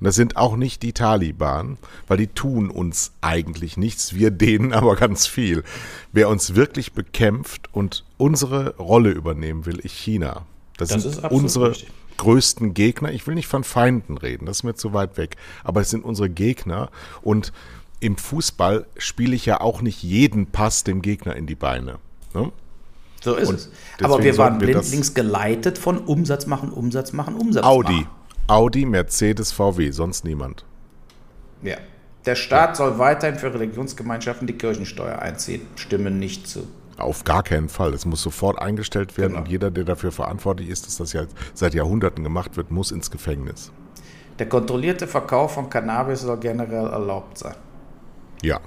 [0.00, 1.76] und das sind auch nicht die Taliban,
[2.08, 5.62] weil die tun uns eigentlich nichts, wir denen aber ganz viel.
[6.12, 10.46] Wer uns wirklich bekämpft und unsere Rolle übernehmen will, ist China.
[10.78, 11.90] Das, das sind unsere richtig.
[12.16, 13.12] größten Gegner.
[13.12, 15.36] Ich will nicht von Feinden reden, das ist mir zu weit weg.
[15.64, 16.90] Aber es sind unsere Gegner
[17.20, 17.52] und
[18.00, 21.98] im Fußball spiele ich ja auch nicht jeden Pass dem Gegner in die Beine.
[22.32, 22.50] Ne?
[23.22, 23.70] So ist und es.
[24.02, 27.92] Aber wir waren blindlings geleitet von Umsatz machen, Umsatz machen, Umsatz Audi.
[27.92, 28.06] machen.
[28.06, 28.19] Audi,
[28.86, 30.64] Mercedes, VW, sonst niemand.
[31.62, 31.76] Ja.
[32.26, 32.74] Der Staat ja.
[32.74, 35.62] soll weiterhin für Religionsgemeinschaften die Kirchensteuer einziehen.
[35.76, 36.68] Stimmen nicht zu.
[36.98, 37.94] Auf gar keinen Fall.
[37.94, 39.44] Es muss sofort eingestellt werden genau.
[39.44, 41.24] und jeder, der dafür verantwortlich ist, dass das ja
[41.54, 43.72] seit Jahrhunderten gemacht wird, muss ins Gefängnis.
[44.38, 47.54] Der kontrollierte Verkauf von Cannabis soll generell erlaubt sein.
[48.42, 48.60] Ja.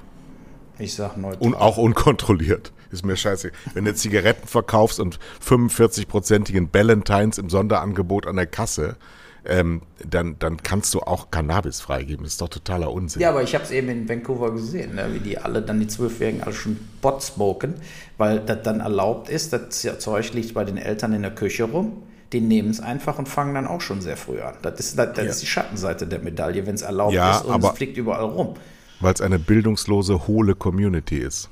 [0.79, 1.45] Ich sag neutral.
[1.45, 2.73] Und auch unkontrolliert.
[2.89, 3.51] Ist mir scheiße.
[3.73, 8.97] Wenn du Zigaretten verkaufst und 45-prozentigen Ballantines im Sonderangebot an der Kasse,
[9.45, 12.23] ähm, dann, dann kannst du auch Cannabis freigeben.
[12.23, 13.21] Das ist doch totaler Unsinn.
[13.21, 15.87] Ja, aber ich habe es eben in Vancouver gesehen, ne, wie die alle, dann die
[15.87, 17.75] Zwölfjährigen alle schon Bot smoken,
[18.17, 19.53] weil das dann erlaubt ist.
[19.53, 22.03] Das Zeug liegt bei den Eltern in der Küche rum.
[22.31, 24.55] Die nehmen es einfach und fangen dann auch schon sehr früh an.
[24.63, 25.31] Das ist, das, das ja.
[25.31, 28.55] ist die Schattenseite der Medaille, wenn es erlaubt ja, ist und es fliegt überall rum.
[29.01, 31.49] Weil es eine bildungslose, hohle Community ist.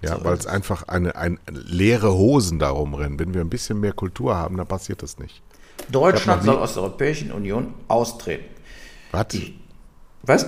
[0.00, 3.18] Ja, so weil es einfach eine, ein, leere Hosen darum rennen.
[3.18, 5.42] Wenn wir ein bisschen mehr Kultur haben, dann passiert das nicht.
[5.90, 8.44] Deutschland soll aus der Europäischen Union austreten.
[9.12, 9.26] Was?
[10.22, 10.46] Was?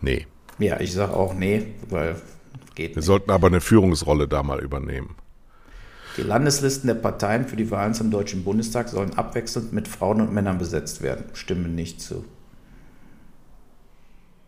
[0.00, 0.26] Nee.
[0.58, 2.16] Ja, ich sage auch nee, weil
[2.74, 3.06] geht Wir nicht.
[3.06, 5.16] sollten aber eine Führungsrolle da mal übernehmen.
[6.16, 10.32] Die Landeslisten der Parteien für die Wahlen zum Deutschen Bundestag sollen abwechselnd mit Frauen und
[10.32, 11.26] Männern besetzt werden.
[11.34, 12.24] Stimmen nicht zu.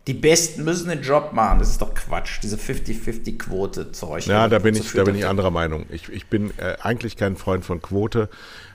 [0.07, 1.59] Die Besten müssen den Job machen.
[1.59, 4.25] Das ist doch Quatsch, diese 50-50-Quote-Zeug.
[4.25, 5.85] Ja, da bin ich, da bin ich anderer Meinung.
[5.91, 8.27] Ich, ich bin äh, eigentlich kein Freund von Quote,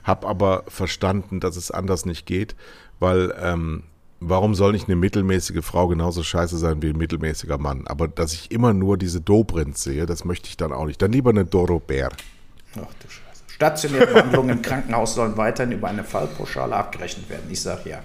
[0.06, 2.54] habe aber verstanden, dass es anders nicht geht,
[3.00, 3.82] weil ähm,
[4.20, 7.86] warum soll nicht eine mittelmäßige Frau genauso scheiße sein wie ein mittelmäßiger Mann?
[7.86, 11.02] Aber dass ich immer nur diese Dobrinz sehe, das möchte ich dann auch nicht.
[11.02, 12.16] Dann lieber eine Dorobert.
[12.74, 13.42] Ach du Scheiße.
[13.48, 17.46] Stationäre Behandlungen im Krankenhaus sollen weiterhin über eine Fallpauschale abgerechnet werden.
[17.50, 18.02] Ich sage ja.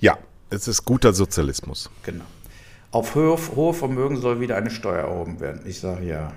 [0.00, 0.18] Ja,
[0.50, 1.90] es ist guter Sozialismus.
[2.02, 2.24] Genau.
[2.90, 5.62] Auf hohe, hohe Vermögen soll wieder eine Steuer erhoben werden.
[5.64, 6.32] Ich sage ja.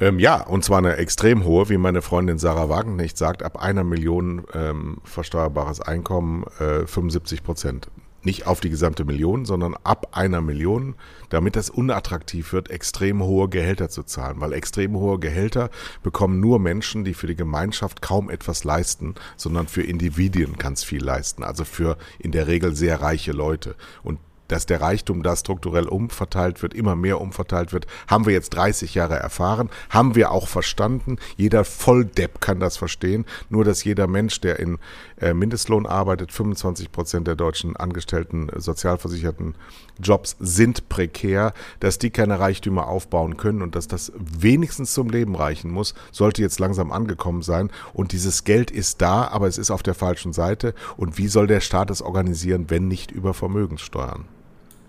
[0.00, 3.84] Ähm, ja, und zwar eine extrem hohe, wie meine Freundin Sarah Wagenknecht sagt, ab einer
[3.84, 7.90] Million ähm, versteuerbares Einkommen äh, 75 Prozent
[8.22, 10.94] nicht auf die gesamte Million, sondern ab einer Million,
[11.30, 14.40] damit das unattraktiv wird, extrem hohe Gehälter zu zahlen.
[14.40, 15.70] Weil extrem hohe Gehälter
[16.02, 21.02] bekommen nur Menschen, die für die Gemeinschaft kaum etwas leisten, sondern für Individuen ganz viel
[21.02, 21.42] leisten.
[21.42, 23.74] Also für in der Regel sehr reiche Leute.
[24.02, 24.18] Und
[24.50, 28.94] dass der Reichtum da strukturell umverteilt wird, immer mehr umverteilt wird, haben wir jetzt 30
[28.94, 31.16] Jahre erfahren, haben wir auch verstanden.
[31.36, 33.24] Jeder Volldepp kann das verstehen.
[33.48, 34.78] Nur, dass jeder Mensch, der in
[35.20, 39.54] äh, Mindestlohn arbeitet, 25 Prozent der deutschen Angestellten, äh, sozialversicherten
[40.02, 45.36] Jobs sind prekär, dass die keine Reichtümer aufbauen können und dass das wenigstens zum Leben
[45.36, 47.70] reichen muss, sollte jetzt langsam angekommen sein.
[47.92, 50.74] Und dieses Geld ist da, aber es ist auf der falschen Seite.
[50.96, 54.24] Und wie soll der Staat es organisieren, wenn nicht über Vermögenssteuern?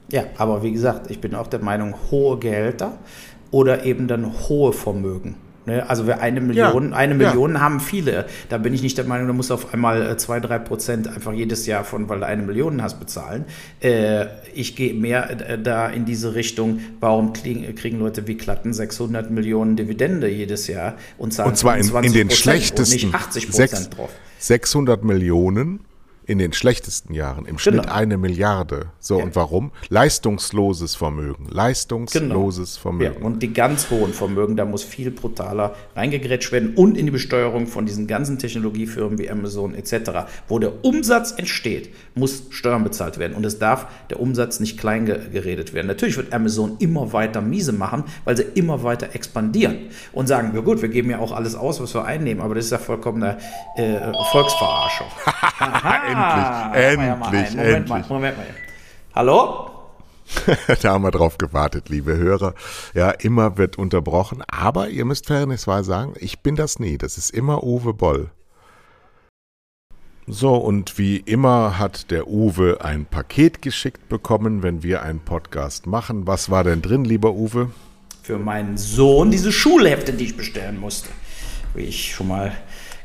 [0.09, 2.97] Ja, aber wie gesagt, ich bin auch der Meinung, hohe Gehälter
[3.51, 5.35] oder eben dann hohe Vermögen.
[5.65, 5.87] Ne?
[5.87, 7.59] Also wir eine Million, ja, eine Million ja.
[7.59, 8.25] haben viele.
[8.49, 11.33] Da bin ich nicht der Meinung, da muss auf einmal äh, zwei, drei Prozent einfach
[11.33, 13.45] jedes Jahr von, weil du eine Million hast, bezahlen.
[13.79, 14.25] Äh,
[14.55, 16.79] ich gehe mehr äh, da in diese Richtung.
[16.99, 21.77] Warum kriegen, kriegen Leute wie Klatten 600 Millionen Dividende jedes Jahr und zahlen und zwar
[21.77, 24.09] in, in den schlechtesten und nicht 80 Prozent drauf?
[24.39, 25.81] 600 Millionen
[26.31, 27.93] in den schlechtesten Jahren im Schnitt genau.
[27.93, 28.85] eine Milliarde.
[28.99, 29.25] So, ja.
[29.25, 29.71] und warum?
[29.89, 31.47] Leistungsloses Vermögen.
[31.49, 32.81] Leistungsloses genau.
[32.81, 33.15] Vermögen.
[33.19, 37.11] Ja, und die ganz hohen Vermögen, da muss viel brutaler reingegrätscht werden und in die
[37.11, 39.91] Besteuerung von diesen ganzen Technologiefirmen wie Amazon etc.,
[40.47, 43.33] wo der Umsatz entsteht, muss Steuern bezahlt werden.
[43.33, 45.87] Und es darf der Umsatz nicht klein geredet werden.
[45.87, 50.61] Natürlich wird Amazon immer weiter miese machen, weil sie immer weiter expandieren und sagen, ja
[50.61, 53.37] gut, wir geben ja auch alles aus, was wir einnehmen, aber das ist ja vollkommene
[53.75, 53.99] äh,
[54.31, 55.07] Volksverarschung.
[56.21, 57.89] endlich, endlich, Moment endlich.
[57.89, 58.45] Mal, Moment mal.
[59.13, 59.71] Hallo?
[60.81, 62.53] da haben wir drauf gewartet, liebe Hörer.
[62.93, 66.97] Ja, immer wird unterbrochen, aber ihr müsst fairnessweise sagen, ich bin das nie.
[66.97, 68.29] Das ist immer Uwe Boll.
[70.27, 75.87] So, und wie immer hat der Uwe ein Paket geschickt bekommen, wenn wir einen Podcast
[75.87, 76.27] machen.
[76.27, 77.71] Was war denn drin, lieber Uwe?
[78.21, 81.09] Für meinen Sohn diese Schulhefte, die ich bestellen musste.
[81.73, 82.51] Wie ich schon mal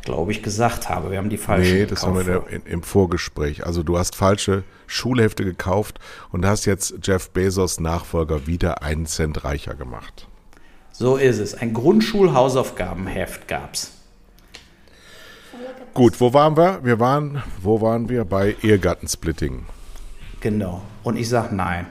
[0.06, 1.10] glaube ich, gesagt habe.
[1.10, 1.74] Wir haben die falsche.
[1.74, 3.66] Nee, das haben wir in, im Vorgespräch.
[3.66, 5.98] Also du hast falsche Schulhefte gekauft
[6.30, 10.26] und hast jetzt Jeff Bezos Nachfolger wieder einen Cent reicher gemacht.
[10.92, 11.54] So ist es.
[11.54, 13.92] Ein Grundschulhausaufgabenheft gab es.
[15.92, 16.80] Gut, wo waren wir?
[16.82, 18.24] Wir waren, wo waren wir?
[18.24, 19.66] Bei Ehegattensplitting.
[20.40, 20.82] Genau.
[21.02, 21.86] Und ich sage nein.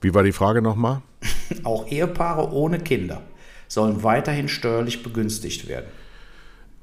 [0.00, 1.02] Wie war die Frage nochmal?
[1.64, 3.22] Auch Ehepaare ohne Kinder
[3.68, 5.86] sollen weiterhin steuerlich begünstigt werden.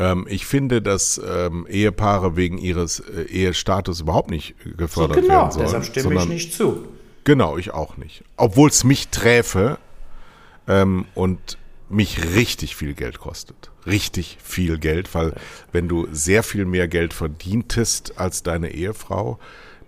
[0.03, 5.33] Ähm, ich finde, dass ähm, Ehepaare wegen ihres äh, Ehestatus überhaupt nicht gefördert so, genau,
[5.33, 5.65] werden sollen.
[5.65, 6.87] Deshalb stimme sondern, ich nicht zu.
[7.23, 8.23] Genau, ich auch nicht.
[8.35, 9.77] Obwohl es mich träfe
[10.67, 11.57] ähm, und
[11.89, 13.71] mich richtig viel Geld kostet.
[13.85, 15.33] Richtig viel Geld, weil
[15.71, 19.39] wenn du sehr viel mehr Geld verdientest als deine Ehefrau,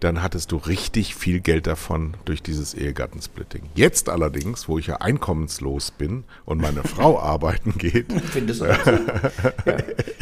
[0.06, 3.64] dann hattest du richtig viel Geld davon durch dieses Ehegattensplitting.
[3.74, 8.14] Jetzt allerdings, wo ich ja einkommenslos bin und meine Frau arbeiten geht.
[8.32, 8.86] Findest du das?
[9.66, 9.78] ja.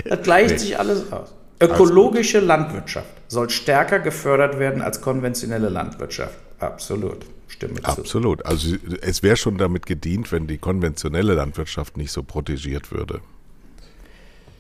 [0.06, 0.58] Das gleicht nee.
[0.58, 1.34] sich alles aus.
[1.60, 6.38] Ökologische Landwirtschaft soll stärker gefördert werden als konventionelle Landwirtschaft.
[6.60, 7.26] absolut.
[7.50, 7.84] Stimme zu.
[7.84, 8.46] Absolut.
[8.46, 13.20] Also es wäre schon damit gedient, wenn die konventionelle Landwirtschaft nicht so protegiert würde.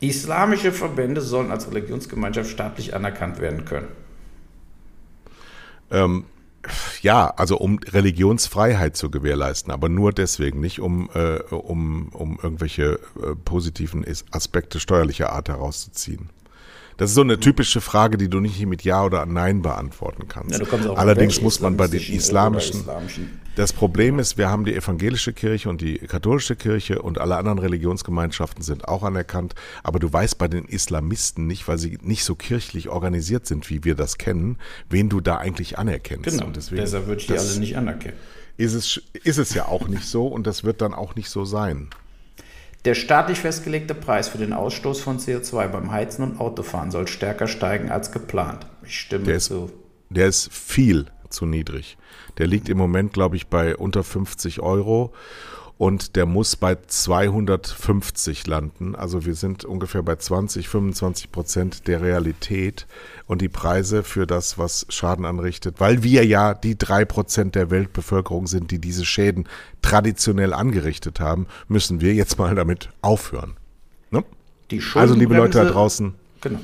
[0.01, 3.87] Islamische Verbände sollen als Religionsgemeinschaft staatlich anerkannt werden können.
[5.91, 6.25] Ähm,
[7.01, 12.99] ja, also um Religionsfreiheit zu gewährleisten, aber nur deswegen, nicht um, äh, um, um irgendwelche
[13.21, 16.29] äh, positiven Aspekte steuerlicher Art herauszuziehen.
[16.97, 20.59] Das ist so eine typische Frage, die du nicht mit Ja oder Nein beantworten kannst.
[20.59, 25.33] Ja, Allerdings muss man bei den islamischen, islamischen, Das Problem ist, wir haben die evangelische
[25.33, 29.55] Kirche und die katholische Kirche und alle anderen Religionsgemeinschaften sind auch anerkannt.
[29.83, 33.83] Aber du weißt bei den Islamisten nicht, weil sie nicht so kirchlich organisiert sind, wie
[33.83, 34.57] wir das kennen,
[34.89, 36.29] wen du da eigentlich anerkennst.
[36.29, 36.45] Genau.
[36.45, 38.17] Und deswegen, deshalb würde ich die alle nicht anerkennen.
[38.55, 41.43] Ist es, ist es ja auch nicht so und das wird dann auch nicht so
[41.43, 41.89] sein.
[42.85, 47.47] Der staatlich festgelegte Preis für den Ausstoß von CO2 beim Heizen und Autofahren soll stärker
[47.47, 48.65] steigen als geplant.
[48.83, 49.65] Ich stimme der zu.
[49.65, 49.73] Ist,
[50.09, 51.97] der ist viel zu niedrig.
[52.37, 55.13] Der liegt im Moment, glaube ich, bei unter 50 Euro
[55.77, 58.95] und der muss bei 250 landen.
[58.95, 62.85] Also wir sind ungefähr bei 20, 25 Prozent der Realität
[63.25, 67.71] und die Preise für das, was Schaden anrichtet, weil wir ja die drei Prozent der
[67.71, 69.47] Weltbevölkerung sind, die diese Schäden
[69.81, 73.55] traditionell angerichtet haben, müssen wir jetzt mal damit aufhören.
[74.11, 74.23] Ne?
[74.95, 76.13] also liebe Leute da draußen.
[76.41, 76.59] Genau.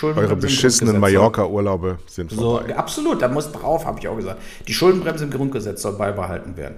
[0.00, 2.76] Eure beschissenen Mallorca-Urlaube sind so, vorbei.
[2.76, 4.40] Absolut, da muss drauf, habe ich auch gesagt.
[4.68, 6.76] Die Schuldenbremse im Grundgesetz soll beibehalten werden.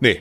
[0.00, 0.20] Nee,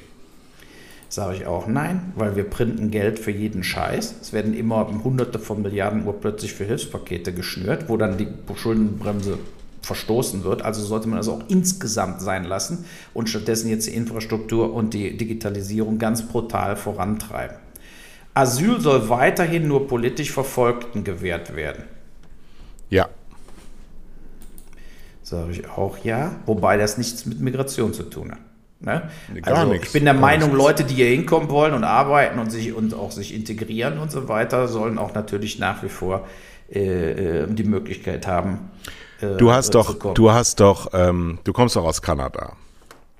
[1.15, 4.15] Sage ich auch nein, weil wir printen Geld für jeden Scheiß.
[4.21, 9.39] Es werden immer Hunderte von Milliarden Uhr plötzlich für Hilfspakete geschnürt, wo dann die Schuldenbremse
[9.81, 10.63] verstoßen wird.
[10.63, 15.15] Also sollte man das auch insgesamt sein lassen und stattdessen jetzt die Infrastruktur und die
[15.15, 17.55] Digitalisierung ganz brutal vorantreiben.
[18.33, 21.85] Asyl soll weiterhin nur politisch Verfolgten gewährt werden.
[22.89, 23.07] Ja.
[25.23, 28.39] Sage ich auch ja, wobei das nichts mit Migration zu tun hat.
[28.79, 29.09] Ne?
[29.41, 29.87] Gar also nichts.
[29.87, 33.11] ich bin der Meinung, Leute, die hier hinkommen wollen und arbeiten und sich und auch
[33.11, 36.27] sich integrieren und so weiter, sollen auch natürlich nach wie vor
[36.71, 38.71] äh, äh die Möglichkeit haben.
[39.21, 42.53] Äh, du hast doch, du hast doch, ähm, du kommst doch aus Kanada.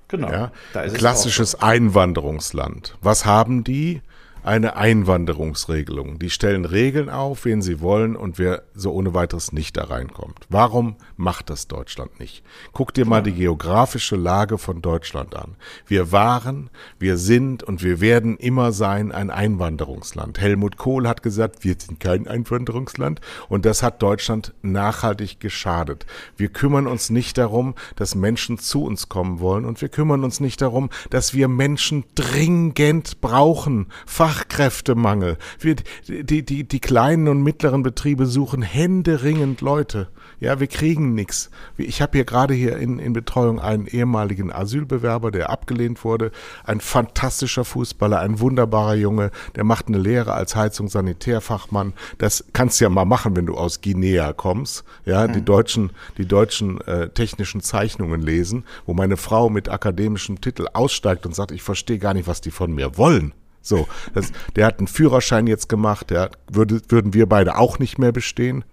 [0.08, 0.32] Genau.
[0.32, 0.52] Ja?
[0.94, 1.60] Klassisches.
[1.62, 2.96] Einwanderungsland.
[3.02, 4.02] Was haben die?
[4.46, 6.20] Eine Einwanderungsregelung.
[6.20, 10.46] Die stellen Regeln auf, wen sie wollen und wer so ohne weiteres nicht da reinkommt.
[10.50, 12.44] Warum macht das Deutschland nicht?
[12.72, 15.56] Guck dir mal die geografische Lage von Deutschland an.
[15.88, 16.70] Wir waren,
[17.00, 20.40] wir sind und wir werden immer sein ein Einwanderungsland.
[20.40, 26.06] Helmut Kohl hat gesagt, wir sind kein Einwanderungsland und das hat Deutschland nachhaltig geschadet.
[26.38, 30.40] Wir kümmern uns nicht darum, dass Menschen zu uns kommen wollen und wir kümmern uns
[30.40, 33.88] nicht darum, dass wir Menschen dringend brauchen.
[34.06, 35.38] Fach Fachkräftemangel.
[35.60, 35.76] Wir,
[36.08, 40.10] die, die, die kleinen und mittleren Betriebe suchen händeringend Leute.
[40.40, 41.50] Ja, wir kriegen nichts.
[41.78, 46.32] Ich habe hier gerade hier in, in Betreuung einen ehemaligen Asylbewerber, der abgelehnt wurde.
[46.66, 51.94] Ein fantastischer Fußballer, ein wunderbarer Junge, der macht eine Lehre als Heizungssanitärfachmann.
[52.18, 54.84] Das kannst du ja mal machen, wenn du aus Guinea kommst.
[55.06, 55.34] Ja, mhm.
[55.34, 61.26] die deutschen, die deutschen äh, technischen Zeichnungen lesen, wo meine Frau mit akademischem Titel aussteigt
[61.26, 63.34] und sagt, ich verstehe gar nicht, was die von mir wollen.
[63.66, 67.98] So, das, der hat einen Führerschein jetzt gemacht, der würde, würden wir beide auch nicht
[67.98, 68.64] mehr bestehen.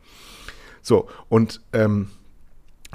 [0.83, 2.11] So, und ähm,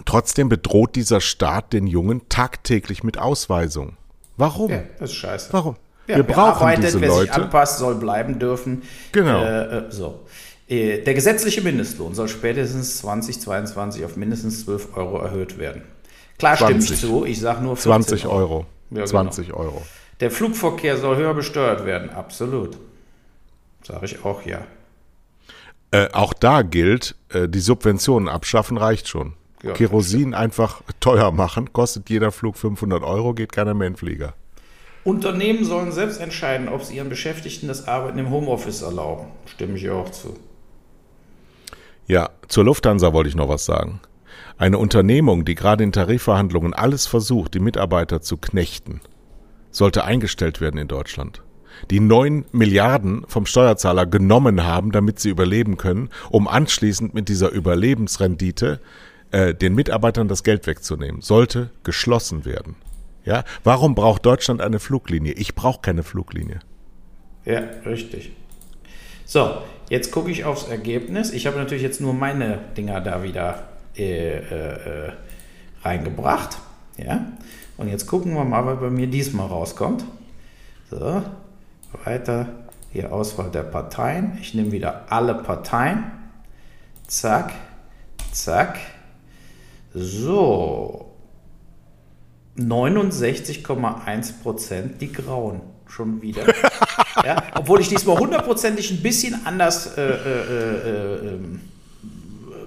[0.06, 3.98] trotzdem bedroht dieser Staat den Jungen tagtäglich mit Ausweisung.
[4.38, 4.70] Warum?
[4.70, 5.52] Ja, das ist scheiße.
[5.52, 5.76] Warum?
[6.06, 7.30] Ja, wir brauchen arbeitet, diese wer Leute.
[7.30, 8.84] Wer sich anpasst, soll bleiben dürfen.
[9.12, 9.44] Genau.
[9.44, 10.20] Äh, äh, so.
[10.68, 15.82] Äh, der gesetzliche Mindestlohn soll spätestens 2022 auf mindestens 12 Euro erhöht werden.
[16.38, 16.84] Klar 20.
[16.84, 18.36] stimme ich zu, ich sage nur 20 Euro.
[18.36, 18.66] Euro.
[18.92, 19.60] Ja, 20 genau.
[19.60, 19.82] Euro.
[20.20, 22.10] Der Flugverkehr soll höher besteuert werden.
[22.10, 22.78] Absolut.
[23.84, 24.66] Sage ich auch ja.
[25.92, 29.34] Äh, auch da gilt, äh, die Subventionen abschaffen reicht schon.
[29.64, 33.98] Ja, Kerosin einfach teuer machen, kostet jeder Flug 500 Euro, geht keiner mehr in den
[33.98, 34.34] Flieger.
[35.04, 39.28] Unternehmen sollen selbst entscheiden, ob sie ihren Beschäftigten das Arbeiten im Homeoffice erlauben.
[39.46, 40.38] Stimme ich auch zu.
[42.08, 44.02] Ja, zur Lufthansa wollte ich noch was sagen.
[44.58, 49.02] Eine Unternehmung, die gerade in Tarifverhandlungen alles versucht, die Mitarbeiter zu knechten,
[49.72, 51.42] sollte eingestellt werden in Deutschland.
[51.92, 57.52] Die neun Milliarden vom Steuerzahler genommen haben, damit sie überleben können, um anschließend mit dieser
[57.52, 58.80] Überlebensrendite
[59.32, 62.76] äh, den Mitarbeitern das Geld wegzunehmen, sollte geschlossen werden.
[63.26, 65.34] Ja, warum braucht Deutschland eine Fluglinie?
[65.34, 66.60] Ich brauche keine Fluglinie.
[67.46, 68.32] Ja, richtig.
[69.26, 69.58] So,
[69.90, 71.32] jetzt gucke ich aufs Ergebnis.
[71.32, 75.12] Ich habe natürlich jetzt nur meine Dinger da wieder äh, äh, äh
[75.84, 76.58] reingebracht.
[76.98, 77.28] Ja.
[77.78, 80.04] Und jetzt gucken wir mal, was bei mir diesmal rauskommt.
[80.90, 81.24] So,
[82.04, 82.48] weiter.
[82.92, 84.38] Hier Auswahl der Parteien.
[84.42, 86.06] Ich nehme wieder alle Parteien.
[87.08, 87.54] Zack,
[88.32, 88.80] zack.
[89.94, 91.14] So.
[92.58, 95.62] 69,1 Prozent die Grauen.
[95.88, 96.44] Schon wieder.
[97.24, 101.62] ja, obwohl ich diesmal hundertprozentig ein bisschen anders äh, äh, äh, ähm,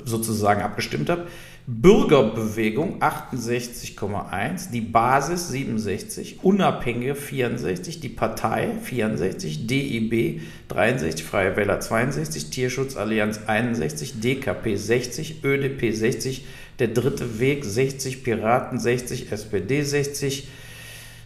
[0.05, 1.27] sozusagen abgestimmt habe.
[1.73, 12.51] Bürgerbewegung 68,1, die Basis 67, Unabhängige 64, die Partei 64, DIB 63, Freie Wähler 62,
[12.51, 16.45] Tierschutzallianz 61, DKP 60, ÖDP 60,
[16.81, 20.49] der dritte Weg 60, Piraten 60, SPD 60,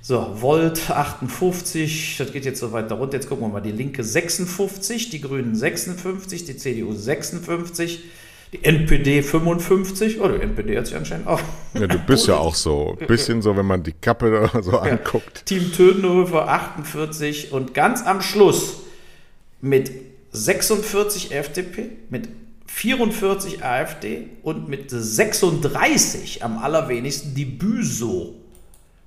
[0.02, 3.16] so, Volt 58, das geht jetzt so weiter runter.
[3.16, 8.04] Jetzt gucken wir mal, die Linke 56, die Grünen 56, die CDU 56,
[8.54, 11.40] die NPD 55, oder oh, die NPD hat sich anscheinend auch.
[11.74, 12.96] Ja, du bist ja auch so.
[13.00, 14.78] Ein bisschen so, wenn man die Kappe so ja.
[14.82, 15.44] anguckt.
[15.46, 18.82] Team Tödenhofer 48 und ganz am Schluss
[19.60, 19.90] mit
[20.30, 22.28] 46 FDP, mit
[22.66, 28.34] 44 AfD und mit 36 am allerwenigsten die BÜSO.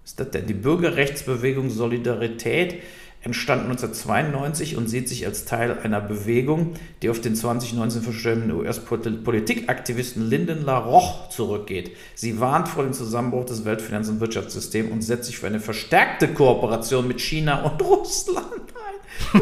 [0.04, 0.48] Ist das denn?
[0.48, 2.82] Die Bürgerrechtsbewegung Solidarität
[3.22, 10.30] entstand 1992 und sieht sich als Teil einer Bewegung, die auf den 2019 verstorbenen US-Politikaktivisten
[10.30, 11.92] Lyndon LaRoche zurückgeht.
[12.16, 16.28] Sie warnt vor dem Zusammenbruch des Weltfinanz- und Wirtschaftssystems und setzt sich für eine verstärkte
[16.30, 19.42] Kooperation mit China und Russland ein.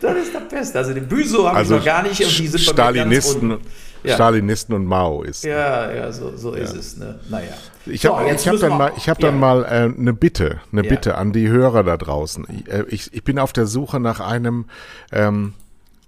[0.00, 0.76] das ist der Pest.
[0.76, 3.58] Also die Büso haben also noch gar nicht und die sind Stalinisten,
[4.02, 4.14] ja.
[4.14, 5.44] Stalinisten und Mao ist.
[5.44, 6.62] Ja, ja, so, so ja.
[6.62, 6.96] ist es.
[6.96, 7.18] Ne?
[7.28, 7.52] Naja.
[7.86, 10.82] Ich habe so, hab dann, mal, ich hab dann mal äh, eine Bitte, eine.
[10.82, 12.46] Bitte an die Hörer da draußen.
[12.48, 14.66] Ich, äh, ich, ich bin auf der Suche nach einem,
[15.12, 15.54] ähm,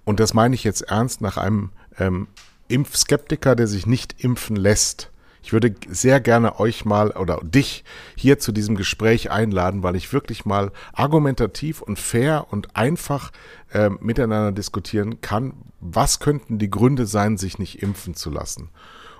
[0.05, 2.27] und das meine ich jetzt ernst, nach einem ähm,
[2.67, 5.09] Impfskeptiker, der sich nicht impfen lässt.
[5.43, 7.83] Ich würde sehr gerne euch mal oder dich
[8.15, 13.31] hier zu diesem Gespräch einladen, weil ich wirklich mal argumentativ und fair und einfach
[13.73, 15.53] äh, miteinander diskutieren kann,
[15.83, 18.69] was könnten die Gründe sein, sich nicht impfen zu lassen.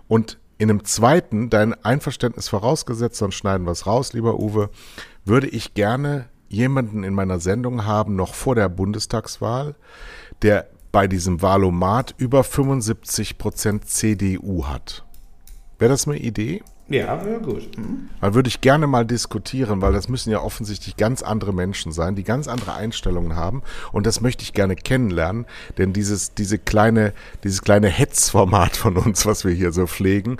[0.07, 4.70] Und in einem zweiten, dein Einverständnis vorausgesetzt, sonst schneiden wir es raus, lieber Uwe,
[5.26, 9.76] würde ich gerne jemanden in meiner Sendung haben, noch vor der Bundestagswahl,
[10.41, 15.03] der bei diesem Wahlomat über 75 Prozent CDU hat.
[15.80, 16.64] Wäre das eine Idee?
[16.90, 17.78] Ja, wäre gut.
[17.78, 18.10] Mhm.
[18.20, 22.16] Da würde ich gerne mal diskutieren, weil das müssen ja offensichtlich ganz andere Menschen sein,
[22.16, 23.64] die ganz andere Einstellungen haben.
[23.94, 25.46] Und das möchte ich gerne kennenlernen,
[25.78, 27.14] denn dieses, diese kleine,
[27.46, 30.38] dieses kleine Hetzformat von uns, was wir hier so pflegen,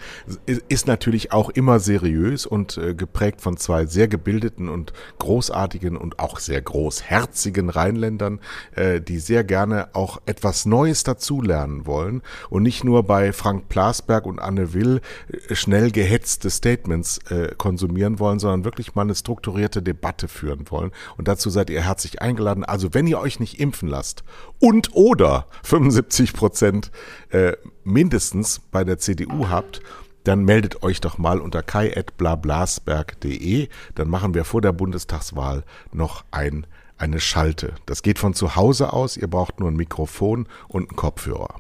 [0.68, 6.20] ist natürlich auch immer seriös und äh, geprägt von zwei sehr gebildeten und großartigen und
[6.20, 8.41] auch sehr großherzigen Rheinländern,
[8.76, 14.26] äh, die sehr gerne auch etwas Neues dazulernen wollen und nicht nur bei Frank Plasberg
[14.26, 19.13] und Anne Will äh, schnell gehetzt gehetzte Statements äh, konsumieren wollen, sondern wirklich mal eine
[19.13, 20.91] strukturierte Debatte führen wollen.
[21.17, 22.63] Und dazu seid ihr herzlich eingeladen.
[22.65, 24.23] Also wenn ihr euch nicht impfen lasst
[24.59, 26.91] und oder 75 Prozent
[27.29, 27.53] äh,
[27.84, 29.81] mindestens bei der CDU habt,
[30.23, 33.67] dann meldet euch doch mal unter kai.blablasberg.de.
[33.95, 36.65] Dann machen wir vor der Bundestagswahl noch ein,
[36.97, 37.73] eine Schalte.
[37.86, 39.17] Das geht von zu Hause aus.
[39.17, 41.55] Ihr braucht nur ein Mikrofon und einen Kopfhörer.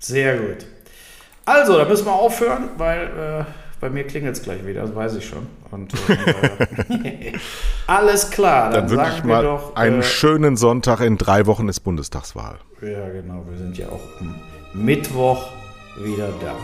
[0.00, 0.64] Sehr gut.
[1.44, 3.44] Also, da müssen wir aufhören, weil äh,
[3.80, 5.46] bei mir klingelt es gleich wieder, das weiß ich schon.
[5.70, 7.32] Und, äh,
[7.86, 11.00] alles klar, dann, dann wünsche ich mal doch, einen äh, schönen Sonntag.
[11.00, 12.58] In drei Wochen ist Bundestagswahl.
[12.80, 13.44] Ja, genau.
[13.48, 14.34] Wir sind ja auch am
[14.74, 15.50] Mittwoch
[16.02, 16.54] wieder da.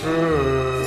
[0.00, 0.84] Tschüss.